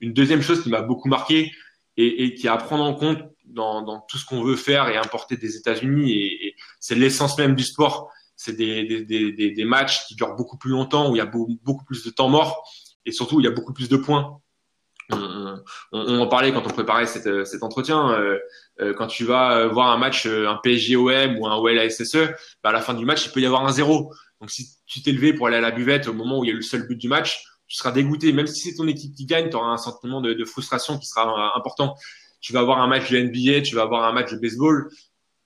Une 0.00 0.12
deuxième 0.12 0.42
chose 0.42 0.62
qui 0.62 0.68
m'a 0.68 0.82
beaucoup 0.82 1.08
marqué 1.08 1.50
et, 1.96 2.24
et, 2.24 2.34
qui 2.34 2.46
est 2.46 2.50
à 2.50 2.56
prendre 2.56 2.84
en 2.84 2.94
compte 2.94 3.22
dans, 3.46 3.82
dans 3.82 4.00
tout 4.00 4.18
ce 4.18 4.24
qu'on 4.24 4.42
veut 4.42 4.56
faire 4.56 4.88
et 4.88 4.96
importer 4.96 5.36
des 5.36 5.56
États-Unis 5.56 6.12
et, 6.12 6.46
et 6.46 6.56
c'est 6.78 6.94
l'essence 6.94 7.36
même 7.38 7.54
du 7.54 7.64
sport. 7.64 8.10
C'est 8.36 8.56
des, 8.56 9.04
des, 9.04 9.32
des, 9.32 9.50
des, 9.50 9.64
matchs 9.64 10.06
qui 10.06 10.14
durent 10.14 10.34
beaucoup 10.34 10.56
plus 10.56 10.70
longtemps 10.70 11.10
où 11.10 11.16
il 11.16 11.18
y 11.18 11.22
a 11.22 11.26
beaucoup, 11.26 11.84
plus 11.84 12.04
de 12.04 12.10
temps 12.10 12.30
mort 12.30 12.66
et 13.04 13.12
surtout 13.12 13.40
il 13.40 13.44
y 13.44 13.46
a 13.46 13.50
beaucoup 13.50 13.74
plus 13.74 13.90
de 13.90 13.98
points 13.98 14.40
on, 15.92 16.20
en 16.20 16.26
parlait 16.26 16.52
quand 16.52 16.66
on 16.66 16.70
préparait 16.70 17.06
cet, 17.06 17.44
cet 17.44 17.62
entretien. 17.62 18.10
Euh, 18.12 18.38
euh, 18.80 18.94
quand 18.94 19.06
tu 19.06 19.24
vas 19.24 19.66
voir 19.66 19.88
un 19.88 19.98
match, 19.98 20.26
euh, 20.26 20.48
un 20.48 20.56
PSG-OM 20.56 21.38
ou 21.38 21.46
un 21.46 21.56
OL-ASSE, 21.56 22.16
bah 22.62 22.70
à 22.70 22.72
la 22.72 22.80
fin 22.80 22.94
du 22.94 23.04
match, 23.04 23.26
il 23.26 23.32
peut 23.32 23.40
y 23.40 23.46
avoir 23.46 23.66
un 23.66 23.72
zéro. 23.72 24.12
Donc 24.40 24.50
si 24.50 24.70
tu 24.86 25.02
t'es 25.02 25.12
levé 25.12 25.32
pour 25.32 25.46
aller 25.46 25.56
à 25.56 25.60
la 25.60 25.70
buvette 25.70 26.08
au 26.08 26.12
moment 26.12 26.38
où 26.38 26.44
il 26.44 26.48
y 26.48 26.52
a 26.52 26.54
le 26.54 26.62
seul 26.62 26.86
but 26.86 26.96
du 26.96 27.08
match, 27.08 27.44
tu 27.66 27.76
seras 27.76 27.92
dégoûté. 27.92 28.32
Même 28.32 28.46
si 28.46 28.60
c'est 28.60 28.76
ton 28.76 28.88
équipe 28.88 29.14
qui 29.14 29.26
gagne, 29.26 29.50
tu 29.50 29.56
auras 29.56 29.68
un 29.68 29.76
sentiment 29.76 30.20
de, 30.20 30.32
de, 30.32 30.44
frustration 30.44 30.98
qui 30.98 31.06
sera 31.06 31.56
important. 31.56 31.94
Tu 32.40 32.52
vas 32.52 32.60
avoir 32.60 32.80
un 32.80 32.86
match 32.86 33.10
de 33.10 33.18
NBA, 33.18 33.62
tu 33.62 33.76
vas 33.76 33.82
avoir 33.82 34.04
un 34.04 34.12
match 34.12 34.32
de 34.32 34.38
baseball 34.38 34.88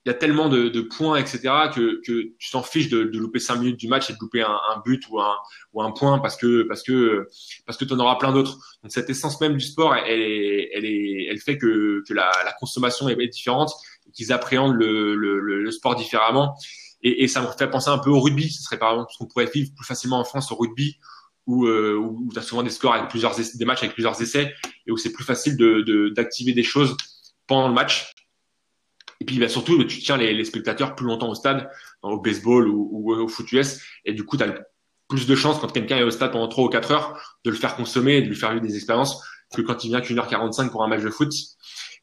il 0.05 0.09
y 0.09 0.11
a 0.11 0.13
tellement 0.13 0.49
de, 0.49 0.69
de, 0.69 0.81
points, 0.81 1.17
etc., 1.17 1.39
que, 1.73 1.99
que 2.05 2.31
tu 2.37 2.51
t'en 2.51 2.61
fiches 2.61 2.89
de, 2.89 3.05
de, 3.05 3.17
louper 3.17 3.39
cinq 3.39 3.55
minutes 3.55 3.79
du 3.79 3.87
match 3.87 4.09
et 4.11 4.13
de 4.13 4.19
louper 4.21 4.43
un, 4.43 4.59
un, 4.75 4.79
but 4.85 5.03
ou 5.09 5.19
un, 5.19 5.35
ou 5.73 5.81
un 5.81 5.91
point 5.91 6.19
parce 6.19 6.37
que 6.37 6.61
parce 6.63 6.83
que 6.83 7.27
parce 7.65 7.75
que 7.75 7.85
tu 7.85 7.93
en 7.93 7.99
auras 7.99 8.17
plein 8.17 8.31
d'autres. 8.31 8.59
Donc 8.83 8.91
cette 8.91 9.09
essence 9.09 9.41
même 9.41 9.57
du 9.57 9.65
sport, 9.65 9.95
elle 9.95 10.21
est, 10.21 10.69
elle 10.75 10.85
est, 10.85 11.27
elle 11.31 11.39
fait 11.39 11.57
que, 11.57 12.03
que 12.07 12.13
la, 12.13 12.31
la 12.45 12.53
consommation 12.53 13.09
est 13.09 13.27
différente, 13.27 13.71
qu'ils 14.13 14.31
appréhendent 14.31 14.75
le, 14.75 15.15
le, 15.15 15.39
le, 15.39 15.71
sport 15.71 15.95
différemment. 15.95 16.55
Et, 17.01 17.23
et, 17.23 17.27
ça 17.27 17.41
me 17.41 17.47
fait 17.47 17.69
penser 17.69 17.89
un 17.89 17.97
peu 17.97 18.11
au 18.11 18.19
rugby. 18.19 18.51
Ce 18.51 18.61
serait 18.61 18.77
par 18.77 18.91
exemple 18.91 19.11
ce 19.11 19.17
qu'on 19.17 19.25
pourrait 19.25 19.49
vivre 19.51 19.71
plus 19.75 19.85
facilement 19.85 20.19
en 20.19 20.23
France 20.23 20.51
au 20.51 20.55
rugby, 20.55 20.99
où, 21.47 21.65
euh, 21.65 21.95
où 21.95 22.29
tu 22.31 22.37
as 22.37 22.43
souvent 22.43 22.61
des 22.61 22.69
scores 22.69 22.93
avec 22.93 23.09
plusieurs 23.09 23.35
des 23.35 23.65
matchs 23.65 23.81
avec 23.81 23.93
plusieurs 23.93 24.21
essais 24.21 24.53
et 24.85 24.91
où 24.91 24.97
c'est 24.97 25.11
plus 25.11 25.23
facile 25.23 25.57
de 25.57 26.09
d'activer 26.09 26.53
des 26.53 26.63
choses 26.63 26.95
pendant 27.47 27.67
le 27.69 27.73
match 27.73 28.11
et 29.19 29.25
puis 29.25 29.39
bah, 29.39 29.47
surtout, 29.47 29.83
tu 29.85 29.99
tiens 29.99 30.17
les, 30.17 30.43
spectateurs 30.45 30.95
plus 30.95 31.05
longtemps 31.05 31.29
au 31.29 31.35
stade, 31.35 31.69
au 32.01 32.19
baseball 32.19 32.67
ou, 32.67 32.89
ou 32.91 33.13
au 33.13 33.27
foot 33.27 33.51
US. 33.53 33.81
Et 34.03 34.13
du 34.13 34.23
coup, 34.23 34.37
tu 34.37 34.43
as 34.43 34.53
plus 35.07 35.27
de 35.27 35.35
chances 35.35 35.59
quand 35.59 35.71
quelqu'un 35.71 35.97
est 35.97 36.03
au 36.03 36.11
stade 36.11 36.31
pendant 36.31 36.47
3 36.47 36.65
ou 36.65 36.69
4 36.69 36.91
heures 36.91 37.37
de 37.43 37.51
le 37.51 37.55
faire 37.55 37.75
consommer 37.75 38.21
de 38.21 38.27
lui 38.27 38.35
faire 38.35 38.51
vivre 38.51 38.65
des 38.65 38.75
expériences 38.75 39.23
que 39.55 39.61
quand 39.61 39.83
il 39.83 39.89
vient 39.89 40.01
qu'une 40.01 40.19
heure 40.19 40.27
45 40.27 40.71
pour 40.71 40.83
un 40.83 40.87
match 40.87 41.03
de 41.03 41.09
foot. 41.09 41.31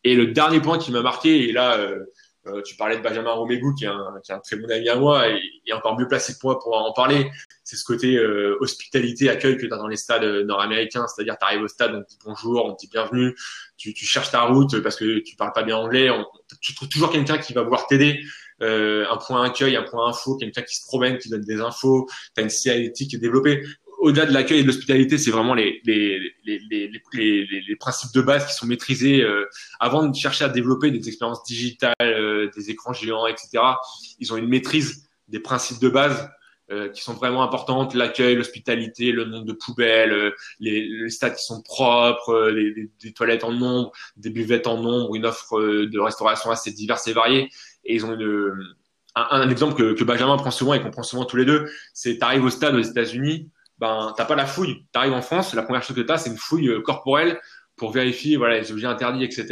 Et 0.05 0.15
le 0.15 0.29
dernier 0.29 0.61
point 0.61 0.79
qui 0.79 0.91
m'a 0.91 1.03
marqué, 1.03 1.49
et 1.49 1.53
là, 1.53 1.77
euh, 1.79 1.99
euh, 2.47 2.61
tu 2.63 2.77
parlais 2.77 2.97
de 2.97 3.03
Benjamin 3.03 3.33
Romégou, 3.33 3.73
qui 3.75 3.87
qui 4.25 4.33
est 4.33 4.35
un 4.35 4.39
très 4.41 4.57
bon 4.57 4.71
ami 4.71 4.89
à 4.89 4.97
moi 4.97 5.29
et, 5.29 5.41
et 5.67 5.73
encore 5.73 5.99
mieux 5.99 6.09
placé 6.09 6.33
que 6.35 6.39
moi 6.43 6.59
pour 6.59 6.77
en 6.77 6.93
parler. 6.93 7.31
C'est 7.65 7.77
ce 7.77 7.85
côté 7.85 8.17
euh, 8.17 8.57
hospitalité, 8.61 9.31
accueil 9.31 9.57
que 9.57 9.67
tu 9.67 9.73
as 9.73 9.77
dans 9.77 9.87
les 9.87 9.97
stades 9.97 10.25
euh, 10.25 10.45
nord-américains. 10.45 11.07
C'est-à-dire, 11.07 11.37
tu 11.39 11.45
arrives 11.45 11.63
au 11.63 11.69
stade, 11.69 11.95
on 11.95 12.03
te 12.03 12.09
dit 12.09 12.19
bonjour, 12.25 12.65
on 12.65 12.75
te 12.75 12.81
dit 12.81 12.89
bienvenue, 12.91 13.35
tu, 13.77 13.95
tu 13.95 14.05
cherches 14.05 14.31
ta 14.31 14.43
route 14.43 14.81
parce 14.83 14.97
que 14.97 15.21
tu 15.21 15.37
parles 15.37 15.53
pas 15.53 15.63
bien 15.63 15.77
anglais. 15.77 16.11
On, 16.11 16.27
tu 16.61 16.75
trouves 16.75 16.89
toujours 16.89 17.11
quelqu'un 17.11 17.39
qui 17.39 17.53
va 17.53 17.63
vouloir 17.63 17.87
t'aider. 17.87 18.21
Euh, 18.61 19.07
un 19.11 19.17
point 19.17 19.43
accueil, 19.45 19.75
un 19.77 19.83
point 19.83 20.09
info, 20.09 20.37
quelqu'un 20.37 20.63
qui 20.63 20.77
se 20.77 20.87
promène, 20.87 21.19
qui 21.19 21.29
donne 21.29 21.43
des 21.43 21.61
infos. 21.61 22.09
Tu 22.37 22.41
as 22.41 22.45
une 22.45 22.51
CIT 22.51 22.93
qui 22.93 23.19
développée 23.19 23.65
au-delà 24.03 24.27
de 24.27 24.33
l'accueil 24.33 24.59
et 24.59 24.63
de 24.63 24.67
l'hospitalité, 24.67 25.17
c'est 25.17 25.31
vraiment 25.31 25.55
les, 25.55 25.81
les, 25.85 26.19
les, 26.45 26.59
les, 26.69 26.91
les, 27.69 27.77
principes 27.77 28.13
de 28.13 28.21
base 28.21 28.45
qui 28.49 28.53
sont 28.53 28.67
maîtrisés 28.67 29.23
euh, 29.23 29.49
avant 29.79 30.05
de 30.05 30.15
chercher 30.15 30.45
à 30.45 30.49
développer 30.49 30.91
des 30.91 31.07
expériences 31.07 31.45
digitales, 31.45 31.95
euh, 32.03 32.51
des 32.57 32.71
écrans 32.71 32.93
géants, 32.93 33.29
etc. 33.29 33.63
Ils 34.19 34.33
ont 34.33 34.37
une 34.37 34.49
maîtrise 34.49 35.09
des 35.29 35.39
principes 35.39 35.81
de 35.81 35.89
base 35.89 36.29
euh, 36.73 36.89
qui 36.89 37.01
sont 37.01 37.15
vraiment 37.15 37.45
importantes, 37.45 37.95
l'accueil, 37.95 38.35
l'hospitalité, 38.35 39.13
le 39.13 39.25
nombre 39.25 39.47
de 39.47 39.53
poubelles, 39.53 40.33
les, 40.59 40.89
les 40.89 41.11
stades 41.11 41.37
qui 41.37 41.45
sont 41.45 41.63
propres, 41.63 42.51
les, 42.51 42.91
toilettes 43.13 43.45
en 43.45 43.53
nombre, 43.53 43.93
des 44.17 44.31
buvettes 44.31 44.67
en 44.67 44.79
nombre, 44.83 45.15
une 45.15 45.27
offre 45.27 45.61
de 45.61 45.99
restauration 46.01 46.51
assez 46.51 46.73
diverse 46.73 47.07
et 47.07 47.13
variée. 47.13 47.51
Et 47.85 47.95
ils 47.95 48.05
ont 48.05 48.15
une, 48.15 48.75
un, 49.15 49.27
un 49.31 49.49
exemple 49.49 49.75
que, 49.75 49.93
que 49.93 50.03
Benjamin 50.03 50.37
prend 50.39 50.51
souvent 50.51 50.75
et 50.75 50.83
qu'on 50.83 50.91
prend 50.91 51.05
souvent 51.05 51.25
tous 51.25 51.37
les 51.37 51.45
deux, 51.45 51.71
c'est 51.95 52.19
tu 52.19 52.25
arrives 52.25 52.45
au 52.45 52.51
stade 52.51 52.75
aux 52.75 52.81
États-Unis, 52.81 53.52
ben 53.83 54.15
t'as 54.17 54.25
pas 54.25 54.37
la 54.37 54.47
fouille. 54.47 54.87
Tu 54.93 54.99
arrives 54.99 55.13
en 55.13 55.23
France, 55.23 55.55
la 55.55 55.65
première 55.65 55.83
chose 55.83 55.97
que 55.97 56.03
tu 56.03 56.13
as, 56.13 56.17
c'est 56.17 56.31
une 56.31 56.39
fouille 56.39 56.69
euh, 56.69 56.81
corporelle 56.81 57.41
pour 57.75 57.91
vérifier 57.91 58.37
voilà 58.37 58.61
les 58.61 58.71
objets 58.71 58.87
interdits, 58.87 59.25
etc. 59.25 59.49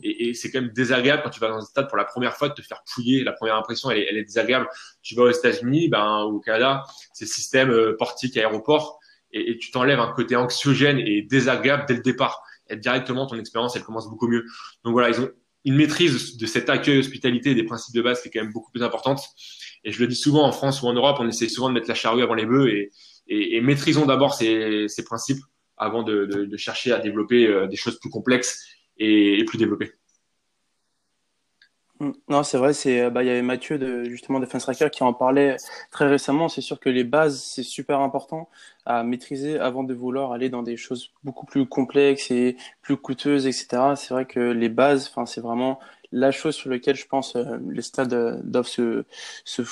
Et, 0.00 0.28
et 0.28 0.34
c'est 0.34 0.52
quand 0.52 0.60
même 0.60 0.70
désagréable 0.70 1.22
quand 1.24 1.30
tu 1.30 1.40
vas 1.40 1.48
dans 1.48 1.56
un 1.56 1.62
stade 1.62 1.88
pour 1.88 1.96
la 1.96 2.04
première 2.04 2.36
fois 2.36 2.48
de 2.48 2.54
te 2.54 2.62
faire 2.62 2.82
fouiller. 2.86 3.24
La 3.24 3.32
première 3.32 3.56
impression, 3.56 3.90
elle 3.90 4.16
est, 4.16 4.22
désagréable. 4.22 4.68
Tu 5.02 5.16
vas 5.16 5.24
aux 5.24 5.30
États-Unis, 5.30 5.88
ben 5.88 6.20
au 6.20 6.38
Canada, 6.38 6.84
c'est 7.14 7.26
système 7.26 7.70
euh, 7.70 7.96
portique 7.98 8.36
aéroport, 8.36 9.00
et, 9.32 9.50
et 9.50 9.58
tu 9.58 9.72
t'enlèves 9.72 9.98
un 9.98 10.12
côté 10.12 10.36
anxiogène 10.36 11.00
et 11.00 11.22
désagréable 11.22 11.84
dès 11.88 11.94
le 11.94 12.02
départ. 12.02 12.44
Et 12.70 12.76
directement, 12.76 13.26
ton 13.26 13.36
expérience, 13.36 13.74
elle 13.74 13.82
commence 13.82 14.08
beaucoup 14.08 14.28
mieux. 14.28 14.44
Donc 14.84 14.92
voilà, 14.92 15.08
ils 15.08 15.20
ont 15.20 15.30
une 15.64 15.74
maîtrise 15.74 16.36
de 16.36 16.46
cet 16.46 16.70
accueil 16.70 16.98
hospitalité 16.98 17.56
des 17.56 17.64
principes 17.64 17.94
de 17.96 18.02
base 18.02 18.22
qui 18.22 18.28
est 18.28 18.30
quand 18.30 18.42
même 18.42 18.52
beaucoup 18.52 18.70
plus 18.70 18.84
importante. 18.84 19.20
Et 19.82 19.90
je 19.90 19.98
le 19.98 20.06
dis 20.06 20.14
souvent 20.14 20.44
en 20.44 20.52
France 20.52 20.80
ou 20.82 20.86
en 20.86 20.92
Europe, 20.92 21.16
on 21.18 21.28
essaie 21.28 21.48
souvent 21.48 21.70
de 21.70 21.74
mettre 21.74 21.88
la 21.88 21.94
charrue 21.94 22.22
avant 22.22 22.34
les 22.34 22.46
bœufs 22.46 22.68
et, 22.68 22.92
et, 23.28 23.60
maîtrisons 23.60 24.06
d'abord 24.06 24.34
ces, 24.34 24.88
principes 25.04 25.42
avant 25.76 26.02
de, 26.02 26.48
chercher 26.56 26.92
à 26.92 26.98
développer 26.98 27.46
euh, 27.46 27.66
des 27.66 27.76
choses 27.76 27.98
plus 27.98 28.10
complexes 28.10 28.64
et, 28.98 29.44
plus 29.46 29.58
développées. 29.58 29.92
Mm. 32.00 32.10
Non, 32.28 32.42
c'est 32.42 32.58
vrai, 32.58 32.72
c'est 32.74 33.08
bah 33.10 33.22
il 33.22 33.26
y 33.26 33.30
avait 33.30 33.42
Mathieu 33.42 33.78
de 33.78 34.04
justement 34.04 34.40
de 34.40 34.46
Tracker 34.46 34.90
qui 34.90 35.04
en 35.04 35.12
parlait 35.12 35.56
très 35.90 36.06
récemment. 36.08 36.48
C'est 36.48 36.60
sûr 36.60 36.80
que 36.80 36.88
les 36.88 37.04
bases 37.04 37.40
c'est 37.40 37.62
super 37.62 38.00
important 38.00 38.48
à 38.84 39.04
maîtriser 39.04 39.58
avant 39.58 39.84
de 39.84 39.94
vouloir 39.94 40.32
aller 40.32 40.48
dans 40.48 40.62
des 40.62 40.76
choses 40.76 41.12
beaucoup 41.22 41.46
plus 41.46 41.66
complexes 41.66 42.30
et 42.32 42.56
plus 42.82 42.96
coûteuses, 42.96 43.46
etc. 43.46 43.94
C'est 43.96 44.12
vrai 44.12 44.26
que 44.26 44.40
les 44.40 44.68
bases, 44.68 45.08
enfin 45.08 45.24
c'est 45.24 45.40
vraiment 45.40 45.78
la 46.14 46.30
chose 46.30 46.54
sur 46.54 46.70
laquelle 46.70 46.94
je 46.94 47.06
pense 47.06 47.34
euh, 47.34 47.58
les 47.68 47.82
stades 47.82 48.40
doivent 48.44 48.68
se, 48.68 49.04
se 49.44 49.62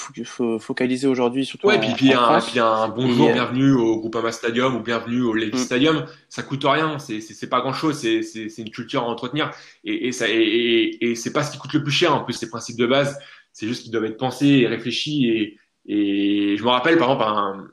focaliser 0.58 1.06
aujourd'hui, 1.06 1.46
surtout. 1.46 1.68
Ouais, 1.68 1.76
en, 1.76 1.80
puis, 1.80 1.92
puis, 1.94 2.12
un, 2.12 2.40
puis 2.40 2.58
un 2.58 2.88
bonjour, 2.88 3.28
euh, 3.28 3.32
bienvenue 3.32 3.72
au 3.72 4.00
Groupama 4.00 4.32
Stadium 4.32 4.74
ou 4.74 4.80
bienvenue 4.80 5.22
au 5.22 5.34
Levi 5.34 5.54
mm. 5.54 5.64
Stadium, 5.64 6.04
ça 6.28 6.42
coûte 6.42 6.64
rien, 6.64 6.98
c'est 6.98 7.48
pas 7.48 7.60
grand 7.60 7.72
chose, 7.72 7.96
c'est 7.98 8.58
une 8.58 8.70
culture 8.70 9.04
à 9.04 9.06
entretenir 9.06 9.52
et, 9.84 10.08
et 10.08 10.12
ça 10.12 10.28
et, 10.28 10.34
et, 10.34 11.10
et 11.10 11.14
c'est 11.14 11.32
pas 11.32 11.44
ce 11.44 11.52
qui 11.52 11.58
coûte 11.58 11.72
le 11.74 11.82
plus 11.84 11.92
cher 11.92 12.12
en 12.14 12.24
plus 12.24 12.34
ces 12.34 12.50
principes 12.50 12.78
de 12.78 12.86
base, 12.86 13.16
c'est 13.52 13.68
juste 13.68 13.84
qu'ils 13.84 13.92
doivent 13.92 14.06
être 14.06 14.18
pensés 14.18 14.46
et 14.46 14.66
réfléchis 14.66 15.28
et 15.28 15.58
et 15.86 16.56
je 16.56 16.62
me 16.62 16.68
rappelle 16.68 16.96
par 16.96 17.10
exemple 17.12 17.24
un 17.26 17.68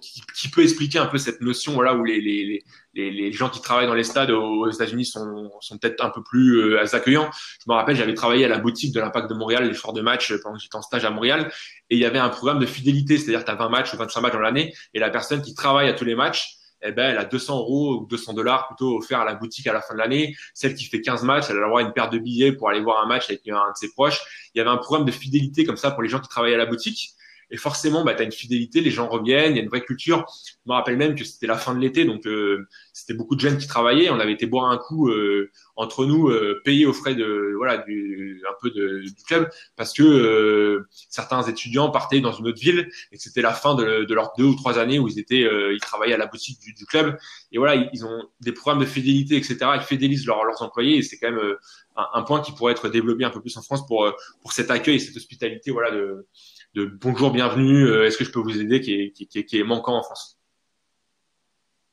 qui, 0.00 0.22
qui, 0.34 0.48
peut 0.48 0.62
expliquer 0.62 0.98
un 0.98 1.06
peu 1.06 1.18
cette 1.18 1.40
notion 1.40 1.74
voilà 1.74 1.94
où 1.94 2.04
les, 2.04 2.20
les, 2.20 2.64
les, 2.94 3.10
les 3.10 3.32
gens 3.32 3.48
qui 3.48 3.60
travaillent 3.60 3.86
dans 3.86 3.94
les 3.94 4.04
stades 4.04 4.30
aux, 4.30 4.68
États-Unis 4.68 5.04
sont, 5.04 5.50
sont 5.60 5.78
peut-être 5.78 6.04
un 6.04 6.10
peu 6.10 6.22
plus 6.22 6.74
euh, 6.74 6.84
accueillants. 6.92 7.30
Je 7.32 7.70
me 7.70 7.74
rappelle, 7.74 7.94
j'avais 7.94 8.14
travaillé 8.14 8.44
à 8.44 8.48
la 8.48 8.58
boutique 8.58 8.92
de 8.92 9.00
l'Impact 9.00 9.30
de 9.30 9.34
Montréal 9.34 9.68
les 9.68 9.74
soirs 9.74 9.92
de 9.92 10.02
match 10.02 10.32
euh, 10.32 10.40
pendant 10.42 10.56
que 10.56 10.62
j'étais 10.62 10.76
en 10.76 10.82
stage 10.82 11.04
à 11.04 11.10
Montréal 11.10 11.52
et 11.90 11.96
il 11.96 12.00
y 12.00 12.04
avait 12.04 12.18
un 12.18 12.30
programme 12.30 12.58
de 12.58 12.66
fidélité, 12.66 13.16
c'est-à-dire 13.16 13.44
tu 13.44 13.50
as 13.50 13.54
20 13.54 13.68
matchs 13.68 13.94
ou 13.94 13.96
25 13.96 14.20
matchs 14.20 14.32
dans 14.32 14.40
l'année 14.40 14.74
et 14.92 14.98
la 14.98 15.10
personne 15.10 15.40
qui 15.40 15.54
travaille 15.54 15.88
à 15.88 15.92
tous 15.92 16.04
les 16.04 16.16
matchs 16.16 16.58
eh 16.86 16.92
ben, 16.92 17.12
elle 17.12 17.18
a 17.18 17.24
200 17.24 17.58
euros 17.60 18.02
ou 18.02 18.06
200 18.06 18.34
dollars 18.34 18.66
plutôt 18.68 18.98
offert 18.98 19.20
à 19.20 19.24
la 19.24 19.34
boutique 19.34 19.66
à 19.66 19.72
la 19.72 19.80
fin 19.80 19.94
de 19.94 19.98
l'année. 19.98 20.36
Celle 20.52 20.74
qui 20.74 20.84
fait 20.84 21.00
15 21.00 21.22
matchs, 21.22 21.46
elle 21.48 21.56
a 21.56 21.60
le 21.60 21.66
droit 21.66 21.80
à 21.80 21.82
une 21.82 21.94
paire 21.94 22.10
de 22.10 22.18
billets 22.18 22.52
pour 22.52 22.68
aller 22.68 22.80
voir 22.80 23.02
un 23.02 23.08
match 23.08 23.30
avec 23.30 23.48
un 23.48 23.54
de 23.54 23.76
ses 23.76 23.90
proches. 23.92 24.20
Il 24.54 24.58
y 24.58 24.60
avait 24.60 24.70
un 24.70 24.76
programme 24.76 25.06
de 25.06 25.10
fidélité 25.10 25.64
comme 25.64 25.78
ça 25.78 25.90
pour 25.90 26.02
les 26.02 26.10
gens 26.10 26.20
qui 26.20 26.28
travaillaient 26.28 26.56
à 26.56 26.58
la 26.58 26.66
boutique. 26.66 27.14
Et 27.54 27.56
forcément, 27.56 28.02
bah, 28.02 28.14
tu 28.14 28.22
as 28.22 28.24
une 28.24 28.32
fidélité, 28.32 28.80
les 28.80 28.90
gens 28.90 29.06
reviennent, 29.06 29.52
il 29.52 29.58
y 29.58 29.60
a 29.60 29.62
une 29.62 29.68
vraie 29.68 29.84
culture. 29.84 30.26
Je 30.44 30.54
me 30.66 30.72
rappelle 30.72 30.96
même 30.96 31.14
que 31.14 31.22
c'était 31.22 31.46
la 31.46 31.56
fin 31.56 31.72
de 31.72 31.78
l'été, 31.78 32.04
donc 32.04 32.26
euh, 32.26 32.66
c'était 32.92 33.14
beaucoup 33.14 33.36
de 33.36 33.40
jeunes 33.40 33.58
qui 33.58 33.68
travaillaient. 33.68 34.10
On 34.10 34.18
avait 34.18 34.32
été 34.32 34.46
boire 34.46 34.72
un 34.72 34.76
coup 34.76 35.08
euh, 35.08 35.52
entre 35.76 36.04
nous, 36.04 36.30
euh, 36.30 36.60
payés 36.64 36.84
aux 36.84 36.92
frais 36.92 37.14
de 37.14 37.54
voilà 37.56 37.78
du, 37.78 38.42
un 38.50 38.54
peu 38.60 38.72
de, 38.72 39.02
du 39.02 39.22
club, 39.24 39.48
parce 39.76 39.92
que 39.92 40.02
euh, 40.02 40.88
certains 41.08 41.44
étudiants 41.44 41.90
partaient 41.90 42.20
dans 42.20 42.32
une 42.32 42.48
autre 42.48 42.58
ville 42.58 42.88
et 43.12 43.18
que 43.18 43.22
c'était 43.22 43.40
la 43.40 43.52
fin 43.52 43.76
de, 43.76 44.02
de 44.02 44.14
leurs 44.14 44.32
deux 44.36 44.46
ou 44.46 44.56
trois 44.56 44.80
années 44.80 44.98
où 44.98 45.06
ils 45.06 45.20
étaient, 45.20 45.48
ils 45.72 45.80
travaillaient 45.80 46.14
à 46.14 46.18
la 46.18 46.26
boutique 46.26 46.58
du, 46.58 46.72
du 46.72 46.86
club. 46.86 47.16
Et 47.52 47.58
voilà, 47.58 47.88
ils, 47.92 48.04
ont 48.04 48.28
des 48.40 48.50
programmes 48.50 48.82
de 48.82 48.88
fidélité, 48.88 49.36
etc. 49.36 49.58
Ils 49.76 49.82
fidélisent 49.82 50.26
leurs 50.26 50.60
employés 50.60 50.96
et 50.96 51.02
c'est 51.02 51.18
quand 51.18 51.30
même 51.30 51.54
un, 51.94 52.06
un, 52.14 52.22
point 52.22 52.40
qui 52.40 52.50
pourrait 52.50 52.72
être 52.72 52.88
développé 52.88 53.24
un 53.24 53.30
peu 53.30 53.40
plus 53.40 53.56
en 53.56 53.62
France 53.62 53.86
pour 53.86 54.12
pour 54.42 54.52
cet 54.52 54.72
accueil 54.72 54.96
et 54.96 54.98
cette 54.98 55.16
hospitalité, 55.16 55.70
voilà 55.70 55.92
de 55.92 56.26
de 56.74 56.86
bonjour, 56.86 57.30
bienvenue, 57.30 57.86
euh, 57.86 58.06
est-ce 58.06 58.18
que 58.18 58.24
je 58.24 58.32
peux 58.32 58.40
vous 58.40 58.60
aider 58.60 58.80
qui 58.80 58.94
est, 58.94 59.12
qui, 59.12 59.28
qui, 59.28 59.44
qui 59.44 59.58
est 59.58 59.64
manquant 59.64 59.96
en 59.96 60.02
France? 60.02 60.40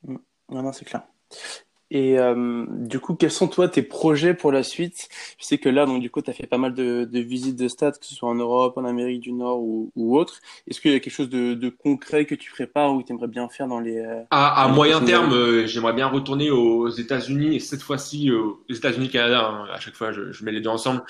Mm. 0.02 0.16
Non, 0.48 0.62
non, 0.62 0.72
c'est 0.72 0.84
clair. 0.84 1.06
Et 1.94 2.18
euh, 2.18 2.64
du 2.70 3.00
coup, 3.00 3.14
quels 3.14 3.30
sont 3.30 3.48
toi 3.48 3.68
tes 3.68 3.82
projets 3.82 4.32
pour 4.32 4.50
la 4.50 4.62
suite? 4.62 5.10
Je 5.38 5.44
sais 5.44 5.58
que 5.58 5.68
là, 5.68 5.84
donc 5.84 6.00
du 6.00 6.10
coup, 6.10 6.22
tu 6.22 6.30
as 6.30 6.32
fait 6.32 6.46
pas 6.46 6.56
mal 6.56 6.72
de, 6.72 7.04
de, 7.04 7.20
visites 7.20 7.56
de 7.56 7.68
stades, 7.68 7.98
que 7.98 8.06
ce 8.06 8.14
soit 8.14 8.30
en 8.30 8.34
Europe, 8.34 8.78
en 8.78 8.86
Amérique 8.86 9.20
du 9.20 9.30
Nord 9.30 9.60
ou, 9.60 9.92
ou 9.94 10.16
autre. 10.16 10.40
Est-ce 10.66 10.80
qu'il 10.80 10.90
y 10.90 10.94
a 10.94 11.00
quelque 11.00 11.12
chose 11.12 11.28
de, 11.28 11.52
de, 11.52 11.68
concret 11.68 12.24
que 12.24 12.34
tu 12.34 12.50
prépares 12.50 12.94
ou 12.94 13.02
que 13.02 13.08
tu 13.08 13.12
aimerais 13.12 13.28
bien 13.28 13.46
faire 13.50 13.68
dans 13.68 13.78
les... 13.78 13.98
Euh, 13.98 14.22
à, 14.30 14.64
à 14.64 14.68
moyen 14.68 15.02
terme, 15.02 15.34
euh, 15.34 15.66
j'aimerais 15.66 15.92
bien 15.92 16.06
retourner 16.06 16.50
aux 16.50 16.88
États-Unis 16.88 17.56
et 17.56 17.60
cette 17.60 17.82
fois-ci 17.82 18.30
aux 18.30 18.64
États-Unis, 18.70 19.10
Canada. 19.10 19.46
Hein, 19.46 19.66
à 19.70 19.78
chaque 19.78 19.94
fois, 19.94 20.12
je, 20.12 20.32
je, 20.32 20.44
mets 20.46 20.52
les 20.52 20.62
deux 20.62 20.70
ensemble, 20.70 21.02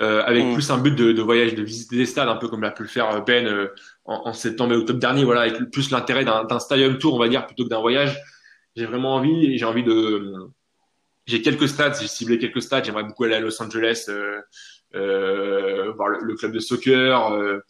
euh, 0.00 0.22
avec 0.24 0.46
mm. 0.46 0.54
plus 0.54 0.70
un 0.70 0.78
but 0.78 0.94
de, 0.94 1.12
de, 1.12 1.22
voyage, 1.22 1.54
de 1.54 1.62
visiter 1.62 1.98
des 1.98 2.06
stades, 2.06 2.30
un 2.30 2.36
peu 2.36 2.48
comme 2.48 2.62
l'a 2.62 2.70
pu 2.70 2.84
le 2.84 2.88
faire 2.88 3.22
Ben 3.26 3.68
en, 4.06 4.22
en, 4.28 4.32
septembre 4.32 4.72
et 4.72 4.76
octobre 4.76 5.00
dernier. 5.00 5.22
Voilà, 5.22 5.42
avec 5.42 5.70
plus 5.70 5.90
l'intérêt 5.90 6.24
d'un 6.24 6.58
stadium 6.60 6.96
tour, 6.96 7.12
on 7.12 7.18
va 7.18 7.28
dire, 7.28 7.44
plutôt 7.44 7.64
que 7.64 7.68
d'un 7.68 7.80
voyage 7.80 8.18
j'ai 8.80 8.86
vraiment 8.86 9.14
envie, 9.14 9.58
j'ai 9.58 9.66
envie 9.66 9.82
de, 9.82 10.34
j'ai 11.26 11.42
quelques 11.42 11.68
stades, 11.68 11.94
j'ai 12.00 12.08
ciblé 12.08 12.38
quelques 12.38 12.62
stades, 12.62 12.86
j'aimerais 12.86 13.04
beaucoup 13.04 13.24
aller 13.24 13.34
à 13.34 13.40
Los 13.40 13.60
Angeles, 13.62 14.06
euh, 14.08 14.40
euh, 14.94 15.92
voir 15.92 16.08
le, 16.08 16.34
club 16.34 16.52
de 16.52 16.60
soccer, 16.60 17.30
euh, 17.30 17.60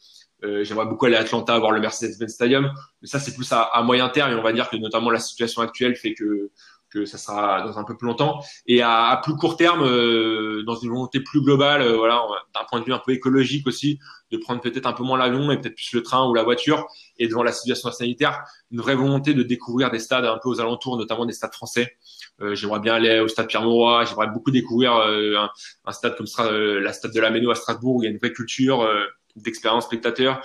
j'aimerais 0.62 0.86
beaucoup 0.86 1.06
aller 1.06 1.16
à 1.16 1.20
Atlanta, 1.20 1.58
voir 1.58 1.72
le 1.72 1.80
Mercedes-Benz 1.80 2.32
Stadium, 2.32 2.70
mais 3.02 3.08
ça 3.08 3.18
c'est 3.18 3.34
plus 3.34 3.50
à, 3.50 3.82
moyen 3.82 4.08
terme 4.08 4.30
et 4.30 4.36
on 4.36 4.42
va 4.42 4.52
dire 4.52 4.70
que 4.70 4.76
notamment 4.76 5.10
la 5.10 5.18
situation 5.18 5.62
actuelle 5.62 5.96
fait 5.96 6.14
que 6.14 6.52
que 6.90 7.06
ça 7.06 7.18
sera 7.18 7.62
dans 7.62 7.78
un 7.78 7.84
peu 7.84 7.96
plus 7.96 8.06
longtemps. 8.06 8.40
Et 8.66 8.82
à, 8.82 9.06
à 9.06 9.16
plus 9.18 9.36
court 9.36 9.56
terme 9.56 9.82
euh, 9.82 10.62
dans 10.64 10.74
une 10.74 10.90
volonté 10.90 11.20
plus 11.20 11.40
globale 11.40 11.82
euh, 11.82 11.96
voilà 11.96 12.22
d'un 12.54 12.64
point 12.68 12.80
de 12.80 12.84
vue 12.84 12.92
un 12.92 12.98
peu 12.98 13.12
écologique 13.12 13.66
aussi 13.66 13.98
de 14.30 14.36
prendre 14.36 14.60
peut-être 14.60 14.86
un 14.86 14.92
peu 14.92 15.02
moins 15.02 15.18
l'avion 15.18 15.50
et 15.50 15.58
peut-être 15.58 15.74
plus 15.74 15.92
le 15.92 16.02
train 16.02 16.28
ou 16.28 16.34
la 16.34 16.42
voiture. 16.42 16.86
Et 17.18 17.28
devant 17.28 17.42
la 17.42 17.52
situation 17.52 17.90
sanitaire 17.90 18.44
une 18.70 18.80
vraie 18.80 18.94
volonté 18.94 19.34
de 19.34 19.42
découvrir 19.42 19.90
des 19.90 19.98
stades 19.98 20.24
un 20.24 20.38
peu 20.42 20.48
aux 20.48 20.60
alentours 20.60 20.96
notamment 20.96 21.26
des 21.26 21.32
stades 21.32 21.54
français. 21.54 21.96
Euh, 22.40 22.54
j'aimerais 22.54 22.80
bien 22.80 22.94
aller 22.94 23.20
au 23.20 23.28
stade 23.28 23.46
Pierre-Mauroy 23.46 24.04
j'aimerais 24.06 24.28
beaucoup 24.28 24.50
découvrir 24.50 24.96
euh, 24.96 25.36
un, 25.36 25.50
un, 25.84 25.92
stade 25.92 26.16
comme 26.16 26.26
sera 26.26 26.50
la 26.50 26.92
stade 26.92 27.12
de 27.12 27.20
la 27.20 27.30
Méno 27.30 27.50
à 27.50 27.54
Strasbourg 27.54 27.96
où 27.96 28.02
il 28.02 28.06
y 28.06 28.08
a 28.08 28.10
une 28.10 28.18
vraie 28.18 28.32
culture 28.32 28.88
d'expérience 29.36 29.84
spectateur 29.84 30.40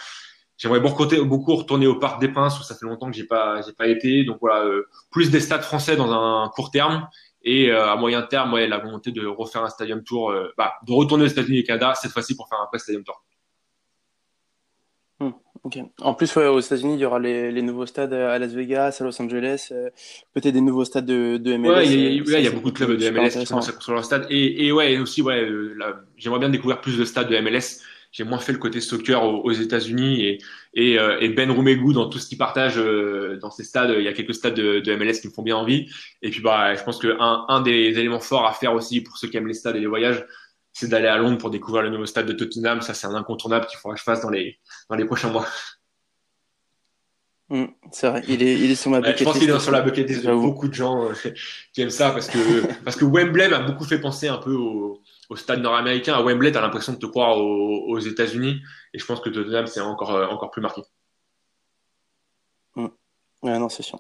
J'aimerais 0.58 0.80
beaucoup 0.80 1.04
retourner 1.56 1.88
au 1.88 1.96
Parc 1.96 2.22
des 2.22 2.30
Princes 2.30 2.60
où 2.60 2.64
ça 2.64 2.76
fait 2.76 2.86
longtemps 2.86 3.12
que 3.12 3.16
j'ai 3.18 3.26
pas 3.26 3.62
j'ai 3.62 3.74
pas 3.74 3.88
été. 3.88 4.24
Donc 4.24 4.38
voilà, 4.42 4.64
euh, 4.64 4.88
plus 5.12 5.32
des 5.32 5.40
stades 5.40 5.64
français 5.64 5.96
dans 5.96 6.12
un 6.12 6.50
court 6.50 6.72
terme 6.72 7.08
et 7.46 7.72
euh, 7.72 7.92
à 7.92 7.96
moyen 7.96 8.24
terme, 8.24 8.54
ouais, 8.54 8.68
la 8.68 8.80
volonté 8.80 9.12
de 9.12 9.26
refaire 9.26 9.64
un 9.64 9.70
stadium 9.70 10.04
tour, 10.04 10.32
euh, 10.32 10.52
bah, 10.58 10.74
de 10.86 10.92
retourner 10.92 11.26
aux 11.26 11.28
États-Unis 11.28 11.60
et 11.60 11.64
Canada 11.64 11.94
cette 11.94 12.12
fois-ci 12.12 12.36
pour 12.36 12.50
faire 12.50 12.60
un 12.60 12.66
vrai 12.66 12.80
stadium 12.80 13.04
tour. 13.04 13.24
Hmm, 15.20 15.30
ok. 15.64 15.78
En 16.02 16.16
plus, 16.16 16.36
ouais, 16.36 16.48
aux 16.48 16.60
États-Unis, 16.60 16.96
il 16.96 17.00
y 17.00 17.06
aura 17.06 17.20
les, 17.20 17.52
les, 17.52 17.62
nouveaux 17.62 17.86
stades 17.86 18.14
à 18.14 18.40
Las 18.40 18.52
Vegas, 18.52 18.98
à 19.00 19.04
Los 19.04 19.22
Angeles, 19.22 19.70
euh, 19.72 19.92
peut-être 20.34 20.56
des 20.56 20.62
nouveaux 20.62 20.86
stades 20.86 21.06
de, 21.06 21.38
de 21.38 21.56
MLS. 21.56 21.70
Ouais, 21.70 21.86
il 21.88 22.28
y, 22.28 22.36
a, 22.36 22.40
y 22.40 22.48
a 22.48 22.52
beaucoup 22.52 22.72
de 22.72 22.76
clubs 22.76 22.98
de 22.98 23.10
MLS 23.12 23.30
qui 23.30 23.46
commencent 23.46 23.70
à 23.70 23.74
construire 23.74 23.96
leur 23.96 24.06
stade. 24.06 24.26
Et, 24.32 24.66
et 24.66 24.72
ouais, 24.72 24.98
aussi, 24.98 25.22
ouais, 25.22 25.48
j'aimerais 26.18 26.40
bien 26.40 26.50
découvrir 26.50 26.82
plus 26.82 26.98
de 26.98 27.06
stades 27.06 27.30
de 27.30 27.38
MLS 27.40 27.80
j'ai 28.16 28.24
moins 28.24 28.40
fait 28.40 28.54
le 28.54 28.60
côté 28.60 28.80
soccer 28.80 29.22
aux, 29.22 29.42
aux 29.42 29.52
États-Unis 29.52 30.22
et, 30.24 30.38
et, 30.74 30.98
euh, 30.98 31.20
et, 31.20 31.28
Ben 31.28 31.52
Roumegou 31.52 31.92
dans 31.92 32.08
tout 32.08 32.18
ce 32.18 32.30
qu'il 32.30 32.38
partage 32.38 32.78
euh, 32.78 33.38
dans 33.42 33.52
ces 33.52 33.66
stades. 33.66 33.94
Il 33.98 34.06
y 34.06 34.08
a 34.08 34.14
quelques 34.14 34.34
stades 34.34 34.54
de, 34.54 34.80
de, 34.80 34.96
MLS 34.96 35.20
qui 35.20 35.28
me 35.28 35.34
font 35.34 35.42
bien 35.42 35.58
envie. 35.58 35.90
Et 36.22 36.30
puis 36.30 36.40
bah, 36.40 36.74
je 36.76 36.84
pense 36.84 36.98
que 36.98 37.18
un, 37.20 37.46
un, 37.50 37.60
des 37.60 38.00
éléments 38.00 38.22
forts 38.22 38.48
à 38.48 38.54
faire 38.54 38.74
aussi 38.74 39.02
pour 39.02 39.18
ceux 39.18 39.28
qui 39.28 39.36
aiment 39.36 39.50
les 39.50 39.54
stades 39.54 39.76
et 39.76 39.82
les 39.82 39.88
voyages, 39.88 40.26
c'est 40.72 40.88
d'aller 40.88 41.10
à 41.10 41.18
Londres 41.18 41.38
pour 41.38 41.50
découvrir 41.50 41.84
le 41.84 41.90
nouveau 41.90 42.06
stade 42.06 42.26
de 42.26 42.32
Tottenham. 42.32 42.80
Ça, 42.80 42.94
c'est 42.94 43.06
un 43.06 43.16
incontournable 43.16 43.66
qu'il 43.66 43.78
faudra 43.80 43.96
que 43.96 44.00
je 44.00 44.06
fasse 44.06 44.22
dans 44.22 44.30
les 44.30 44.60
dans 44.90 44.96
les 44.96 45.06
prochains 45.06 45.32
mois. 45.32 45.46
Mmh, 47.48 47.66
c'est 47.92 48.10
vrai, 48.10 48.24
il 48.28 48.42
est, 48.42 48.56
il 48.56 48.72
est 48.72 48.76
sur 48.76 48.90
ma 48.90 49.02
bucket. 49.02 49.20
Je 49.20 49.24
pense 49.24 49.38
qu'il 49.38 49.48
est 49.48 49.60
sur 49.60 49.72
la 49.72 49.82
bucket 49.82 50.10
list 50.10 50.26
de 50.26 50.34
beaucoup 50.34 50.68
de 50.68 50.74
gens 50.74 51.12
euh, 51.12 51.14
qui 51.74 51.82
aiment 51.82 51.92
ça 51.92 52.10
parce 52.10 52.28
que 52.28 52.40
parce 52.84 52.96
que 52.96 53.06
Wembley 53.06 53.48
m'a 53.50 53.60
beaucoup 53.60 53.84
fait 53.84 54.00
penser 54.00 54.28
un 54.28 54.40
peu 54.40 54.56
au, 54.56 55.00
au 55.30 55.36
stade 55.36 55.62
nord-américain, 55.62 56.14
à 56.14 56.22
Wembley, 56.22 56.52
tu 56.52 56.58
as 56.58 56.62
l'impression 56.62 56.94
de 56.94 56.98
te 56.98 57.06
croire 57.06 57.38
aux, 57.38 58.00
États-Unis. 58.00 58.62
Et 58.94 59.00
je 59.00 59.06
pense 59.06 59.20
que 59.22 59.30
Tottenham, 59.30 59.68
c'est 59.68 59.82
encore, 59.82 60.12
euh, 60.12 60.28
encore 60.28 60.52
plus 60.52 60.62
marqué. 60.62 60.82
Mmh. 62.76 62.88
Ouais, 63.44 63.60
non, 63.60 63.70
c'est 63.70 63.84
sûr. 63.84 64.00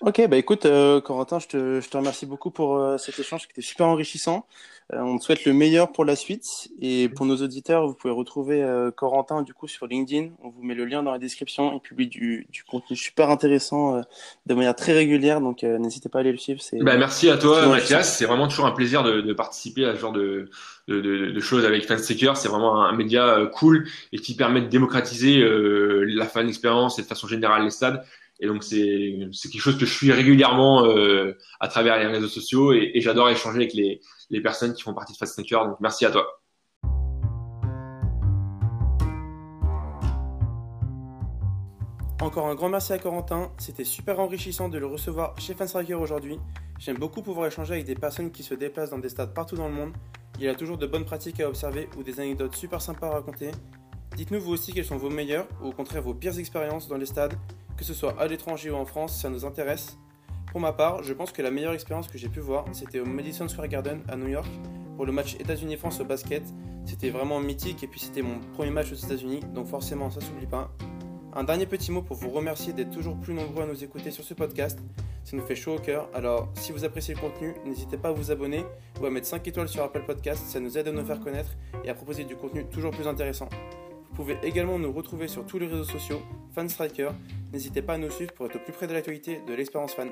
Ok, 0.00 0.26
bah 0.28 0.36
écoute, 0.36 0.66
euh, 0.66 1.00
Corentin, 1.00 1.38
je 1.38 1.46
te, 1.48 1.80
je 1.80 1.88
te 1.88 1.96
remercie 1.96 2.26
beaucoup 2.26 2.50
pour 2.50 2.76
euh, 2.76 2.98
cet 2.98 3.18
échange 3.18 3.46
qui 3.46 3.52
était 3.52 3.62
super 3.62 3.86
enrichissant. 3.86 4.46
Euh, 4.92 5.00
on 5.00 5.18
te 5.18 5.24
souhaite 5.24 5.44
le 5.44 5.52
meilleur 5.52 5.90
pour 5.90 6.04
la 6.04 6.14
suite. 6.14 6.68
Et 6.80 7.08
pour 7.08 7.26
nos 7.26 7.36
auditeurs, 7.36 7.86
vous 7.86 7.94
pouvez 7.94 8.12
retrouver 8.12 8.62
euh, 8.62 8.90
Corentin 8.92 9.42
du 9.42 9.52
coup 9.52 9.66
sur 9.66 9.86
LinkedIn. 9.86 10.28
On 10.42 10.50
vous 10.50 10.62
met 10.62 10.74
le 10.74 10.84
lien 10.84 11.02
dans 11.02 11.10
la 11.10 11.18
description. 11.18 11.72
Il 11.74 11.80
publie 11.80 12.06
du, 12.06 12.46
du 12.50 12.62
contenu 12.62 12.96
super 12.96 13.30
intéressant 13.30 13.96
euh, 13.96 14.02
de 14.46 14.54
manière 14.54 14.76
très 14.76 14.92
régulière. 14.92 15.40
Donc 15.40 15.62
n'hésitez 15.64 16.08
pas 16.08 16.18
à 16.18 16.20
aller 16.20 16.32
le 16.32 16.38
suivre. 16.38 16.60
Bah, 16.82 16.96
merci 16.96 17.28
à 17.28 17.36
toi, 17.36 17.66
Mathias. 17.66 18.16
C'est 18.16 18.26
vraiment 18.26 18.46
toujours 18.46 18.66
un 18.66 18.72
plaisir 18.72 19.02
de, 19.02 19.20
de, 19.20 19.32
participer 19.32 19.84
à 19.84 19.94
ce 19.94 20.00
genre 20.00 20.12
de, 20.12 20.50
de, 20.86 21.00
de 21.00 21.40
choses 21.40 21.64
avec 21.64 21.86
Fanseeker. 21.86 22.36
C'est 22.36 22.48
vraiment 22.48 22.84
un, 22.84 22.92
média 22.92 23.38
cool 23.52 23.88
et 24.12 24.18
qui 24.18 24.34
permet 24.34 24.60
de 24.60 24.68
démocratiser 24.68 25.44
la 25.44 26.26
fan 26.26 26.48
expérience 26.48 26.98
et 26.98 27.02
de 27.02 27.06
façon 27.06 27.26
générale 27.26 27.64
les 27.64 27.70
stades. 27.70 28.04
Et 28.40 28.46
donc 28.46 28.62
c'est 28.64 29.18
quelque 29.50 29.60
chose 29.60 29.78
que 29.78 29.86
je 29.86 29.92
suis 29.92 30.12
régulièrement 30.12 30.84
euh, 30.84 31.36
à 31.60 31.68
travers 31.68 31.98
les 31.98 32.06
réseaux 32.06 32.28
sociaux 32.28 32.72
et, 32.72 32.92
j'adore 32.96 33.30
échanger 33.30 33.56
avec 33.56 33.72
les, 33.72 34.00
les 34.30 34.40
personnes 34.40 34.74
qui 34.74 34.82
font 34.82 34.94
partie 34.94 35.12
de 35.12 35.18
Fast. 35.18 35.40
Donc 35.50 35.80
merci 35.80 36.04
à 36.04 36.10
toi. 36.10 36.26
Encore 42.20 42.48
un 42.48 42.54
grand 42.54 42.70
merci 42.70 42.92
à 42.92 42.98
Corentin, 42.98 43.52
c'était 43.58 43.84
super 43.84 44.18
enrichissant 44.20 44.68
de 44.68 44.78
le 44.78 44.86
recevoir 44.86 45.38
chez 45.38 45.54
Fanstriker 45.54 45.94
aujourd'hui. 45.94 46.38
J'aime 46.78 46.96
beaucoup 46.96 47.22
pouvoir 47.22 47.46
échanger 47.46 47.74
avec 47.74 47.84
des 47.86 47.94
personnes 47.94 48.30
qui 48.30 48.42
se 48.42 48.54
déplacent 48.54 48.90
dans 48.90 48.98
des 48.98 49.10
stades 49.10 49.32
partout 49.32 49.54
dans 49.54 49.68
le 49.68 49.74
monde. 49.74 49.92
Il 50.38 50.44
y 50.44 50.48
a 50.48 50.54
toujours 50.54 50.76
de 50.76 50.86
bonnes 50.86 51.04
pratiques 51.04 51.40
à 51.40 51.48
observer 51.48 51.88
ou 51.96 52.02
des 52.02 52.18
anecdotes 52.18 52.56
super 52.56 52.82
sympas 52.82 53.08
à 53.08 53.10
raconter. 53.10 53.50
Dites-nous 54.16 54.40
vous 54.40 54.52
aussi 54.52 54.72
quelles 54.72 54.84
sont 54.84 54.96
vos 54.96 55.10
meilleures 55.10 55.46
ou 55.62 55.68
au 55.68 55.72
contraire 55.72 56.02
vos 56.02 56.14
pires 56.14 56.38
expériences 56.38 56.88
dans 56.88 56.96
les 56.96 57.06
stades, 57.06 57.34
que 57.76 57.84
ce 57.84 57.94
soit 57.94 58.18
à 58.18 58.26
l'étranger 58.26 58.70
ou 58.70 58.76
en 58.76 58.84
France, 58.84 59.20
ça 59.20 59.28
nous 59.28 59.44
intéresse. 59.44 59.98
Pour 60.50 60.60
ma 60.60 60.72
part, 60.72 61.02
je 61.02 61.12
pense 61.12 61.32
que 61.32 61.42
la 61.42 61.50
meilleure 61.50 61.74
expérience 61.74 62.08
que 62.08 62.18
j'ai 62.18 62.28
pu 62.28 62.40
voir, 62.40 62.64
c'était 62.72 63.00
au 63.00 63.04
Madison 63.04 63.46
Square 63.48 63.68
Garden 63.68 64.02
à 64.08 64.16
New 64.16 64.28
York 64.28 64.48
pour 64.96 65.04
le 65.04 65.12
match 65.12 65.34
États-Unis-France 65.38 66.00
au 66.00 66.04
basket. 66.04 66.42
C'était 66.86 67.10
vraiment 67.10 67.40
mythique 67.40 67.82
et 67.82 67.86
puis 67.86 68.00
c'était 68.00 68.22
mon 68.22 68.38
premier 68.54 68.70
match 68.70 68.90
aux 68.92 68.94
États-Unis, 68.94 69.40
donc 69.54 69.66
forcément 69.66 70.10
ça 70.10 70.20
s'oublie 70.20 70.46
pas. 70.46 70.72
Un 71.34 71.44
dernier 71.44 71.66
petit 71.66 71.92
mot 71.92 72.00
pour 72.00 72.16
vous 72.16 72.30
remercier 72.30 72.72
d'être 72.72 72.90
toujours 72.90 73.18
plus 73.18 73.34
nombreux 73.34 73.64
à 73.64 73.66
nous 73.66 73.84
écouter 73.84 74.10
sur 74.10 74.24
ce 74.24 74.32
podcast. 74.32 74.78
Ça 75.24 75.36
nous 75.36 75.44
fait 75.44 75.56
chaud 75.56 75.74
au 75.74 75.78
cœur. 75.78 76.08
Alors, 76.14 76.48
si 76.54 76.72
vous 76.72 76.84
appréciez 76.84 77.12
le 77.12 77.20
contenu, 77.20 77.54
n'hésitez 77.66 77.98
pas 77.98 78.08
à 78.08 78.12
vous 78.12 78.30
abonner 78.30 78.64
ou 79.02 79.04
à 79.06 79.10
mettre 79.10 79.26
5 79.26 79.46
étoiles 79.46 79.68
sur 79.68 79.82
Apple 79.82 80.04
Podcast. 80.06 80.42
Ça 80.46 80.60
nous 80.60 80.78
aide 80.78 80.88
à 80.88 80.92
nous 80.92 81.04
faire 81.04 81.20
connaître 81.20 81.50
et 81.84 81.90
à 81.90 81.94
proposer 81.94 82.24
du 82.24 82.36
contenu 82.36 82.64
toujours 82.66 82.92
plus 82.92 83.06
intéressant. 83.06 83.50
Vous 84.08 84.16
pouvez 84.16 84.38
également 84.42 84.78
nous 84.78 84.92
retrouver 84.92 85.28
sur 85.28 85.44
tous 85.46 85.58
les 85.58 85.66
réseaux 85.66 85.84
sociaux, 85.84 86.20
FanStriker. 86.54 87.10
N'hésitez 87.52 87.82
pas 87.82 87.94
à 87.94 87.98
nous 87.98 88.10
suivre 88.10 88.32
pour 88.32 88.46
être 88.46 88.56
au 88.56 88.58
plus 88.58 88.72
près 88.72 88.86
de 88.86 88.92
l'actualité 88.94 89.40
de 89.46 89.54
l'expérience 89.54 89.94
fan. 89.94 90.10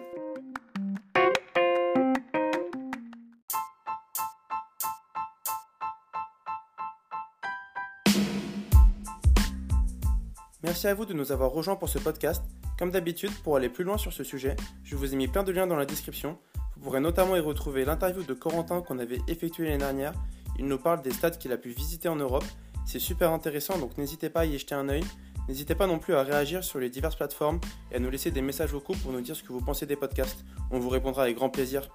Merci 10.62 10.86
à 10.86 10.94
vous 10.94 11.04
de 11.04 11.12
nous 11.12 11.30
avoir 11.30 11.50
rejoints 11.50 11.76
pour 11.76 11.88
ce 11.88 11.98
podcast. 11.98 12.42
Comme 12.78 12.90
d'habitude, 12.90 13.30
pour 13.42 13.56
aller 13.56 13.68
plus 13.68 13.84
loin 13.84 13.98
sur 13.98 14.12
ce 14.12 14.24
sujet, 14.24 14.56
je 14.82 14.96
vous 14.96 15.12
ai 15.12 15.16
mis 15.16 15.28
plein 15.28 15.42
de 15.44 15.52
liens 15.52 15.66
dans 15.66 15.76
la 15.76 15.86
description. 15.86 16.38
Vous 16.74 16.82
pourrez 16.82 17.00
notamment 17.00 17.36
y 17.36 17.40
retrouver 17.40 17.84
l'interview 17.84 18.22
de 18.22 18.34
Corentin 18.34 18.80
qu'on 18.80 18.98
avait 18.98 19.20
effectuée 19.28 19.64
l'année 19.66 19.78
dernière. 19.78 20.14
Il 20.58 20.66
nous 20.66 20.78
parle 20.78 21.02
des 21.02 21.12
stades 21.12 21.38
qu'il 21.38 21.52
a 21.52 21.56
pu 21.56 21.68
visiter 21.68 22.08
en 22.08 22.16
Europe. 22.16 22.44
C'est 22.86 22.98
super 22.98 23.32
intéressant, 23.32 23.78
donc 23.78 23.96
n'hésitez 23.98 24.30
pas 24.30 24.40
à 24.40 24.44
y 24.44 24.58
jeter 24.58 24.74
un 24.74 24.88
œil. 24.88 25.04
N'hésitez 25.48 25.74
pas 25.74 25.86
non 25.86 25.98
plus 25.98 26.14
à 26.14 26.22
réagir 26.22 26.64
sur 26.64 26.78
les 26.78 26.88
diverses 26.88 27.16
plateformes 27.16 27.60
et 27.92 27.96
à 27.96 27.98
nous 27.98 28.10
laisser 28.10 28.30
des 28.30 28.42
messages 28.42 28.70
vocaux 28.70 28.94
pour 29.02 29.12
nous 29.12 29.20
dire 29.20 29.36
ce 29.36 29.42
que 29.42 29.52
vous 29.52 29.60
pensez 29.60 29.84
des 29.86 29.96
podcasts. 29.96 30.44
On 30.70 30.78
vous 30.78 30.88
répondra 30.88 31.24
avec 31.24 31.36
grand 31.36 31.50
plaisir. 31.50 31.88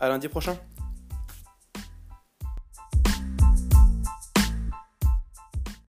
À 0.00 0.08
lundi 0.08 0.28
prochain! 0.28 0.56